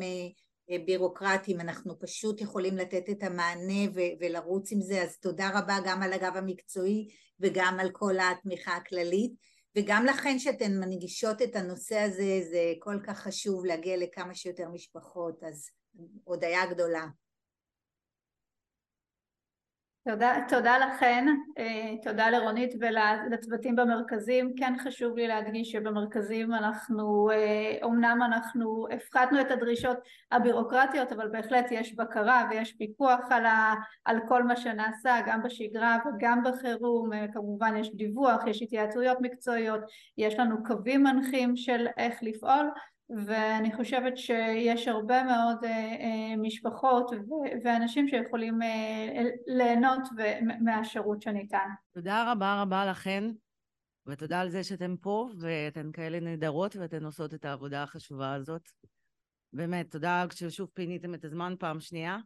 בירוקרטיים, 0.87 1.61
אנחנו 1.61 1.99
פשוט 1.99 2.41
יכולים 2.41 2.77
לתת 2.77 3.11
את 3.11 3.23
המענה 3.23 3.91
ולרוץ 4.21 4.73
עם 4.73 4.81
זה, 4.81 5.03
אז 5.03 5.19
תודה 5.19 5.51
רבה 5.55 5.77
גם 5.87 6.03
על 6.03 6.13
הגב 6.13 6.33
המקצועי 6.37 7.09
וגם 7.41 7.77
על 7.81 7.91
כל 7.91 8.15
התמיכה 8.19 8.77
הכללית. 8.77 9.33
וגם 9.77 10.07
לכן 10.07 10.39
שאתן 10.39 10.81
מנגישות 10.81 11.43
את 11.43 11.57
הנושא 11.57 11.99
הזה, 11.99 12.41
זה 12.51 12.73
כל 12.79 12.99
כך 13.07 13.19
חשוב 13.19 13.65
להגיע 13.65 13.97
לכמה 13.97 14.35
שיותר 14.35 14.69
משפחות, 14.69 15.43
אז 15.43 15.71
הודיה 16.25 16.67
גדולה. 16.67 17.07
תודה, 20.11 20.35
תודה 20.49 20.79
לכן, 20.79 21.27
אה, 21.59 21.95
תודה 22.03 22.31
לרונית 22.31 22.75
ולצוותים 22.81 23.77
במרכזים. 23.77 24.53
כן 24.59 24.75
חשוב 24.85 25.17
לי 25.17 25.27
להדגיש 25.29 25.73
שבמרכזים 25.73 26.55
אנחנו, 26.55 27.29
אומנם 27.83 28.19
אה, 28.23 28.27
אנחנו 28.27 28.87
הפחתנו 28.91 29.41
את 29.41 29.51
הדרישות 29.51 29.97
הבירוקרטיות, 30.33 31.13
אבל 31.13 31.29
בהחלט 31.29 31.67
יש 31.71 31.95
בקרה 31.95 32.49
ויש 32.51 32.73
פיקוח 32.73 33.21
על, 33.31 33.47
ה, 33.47 33.75
על 34.05 34.19
כל 34.29 34.43
מה 34.43 34.57
שנעשה, 34.57 35.17
גם 35.27 35.43
בשגרה 35.43 35.99
וגם 36.07 36.43
בחירום. 36.45 37.13
אה, 37.13 37.27
כמובן 37.33 37.77
יש 37.77 37.95
דיווח, 37.95 38.47
יש 38.47 38.63
התייעצויות 38.63 39.19
מקצועיות, 39.21 39.81
יש 40.19 40.39
לנו 40.39 40.65
קווים 40.65 41.03
מנחים 41.03 41.57
של 41.57 41.87
איך 41.97 42.19
לפעול. 42.23 42.71
ואני 43.27 43.77
חושבת 43.77 44.17
שיש 44.17 44.89
הרבה 44.89 45.23
מאוד 45.23 45.59
משפחות 46.39 47.11
ואנשים 47.65 48.09
שיכולים 48.09 48.59
ליהנות 49.47 50.03
מהשירות 50.61 51.23
שניתן. 51.23 51.69
תודה 51.95 52.33
רבה 52.33 52.63
רבה 52.63 52.87
לכן, 52.87 53.25
ותודה 54.07 54.41
על 54.41 54.49
זה 54.49 54.65
שאתן 54.65 54.95
פה, 55.01 55.29
ואתן 55.39 55.93
כאלה 55.93 56.21
נהדרות, 56.21 56.77
ואתן 56.77 57.05
עושות 57.05 57.35
את 57.35 57.45
העבודה 57.45 57.83
החשובה 57.83 58.35
הזאת. 58.35 58.69
באמת, 59.53 59.91
תודה 59.91 60.25
ששוב 60.33 60.71
פיניתם 60.75 61.15
את 61.15 61.25
הזמן 61.25 61.55
פעם 61.59 61.81
שנייה. 61.81 62.19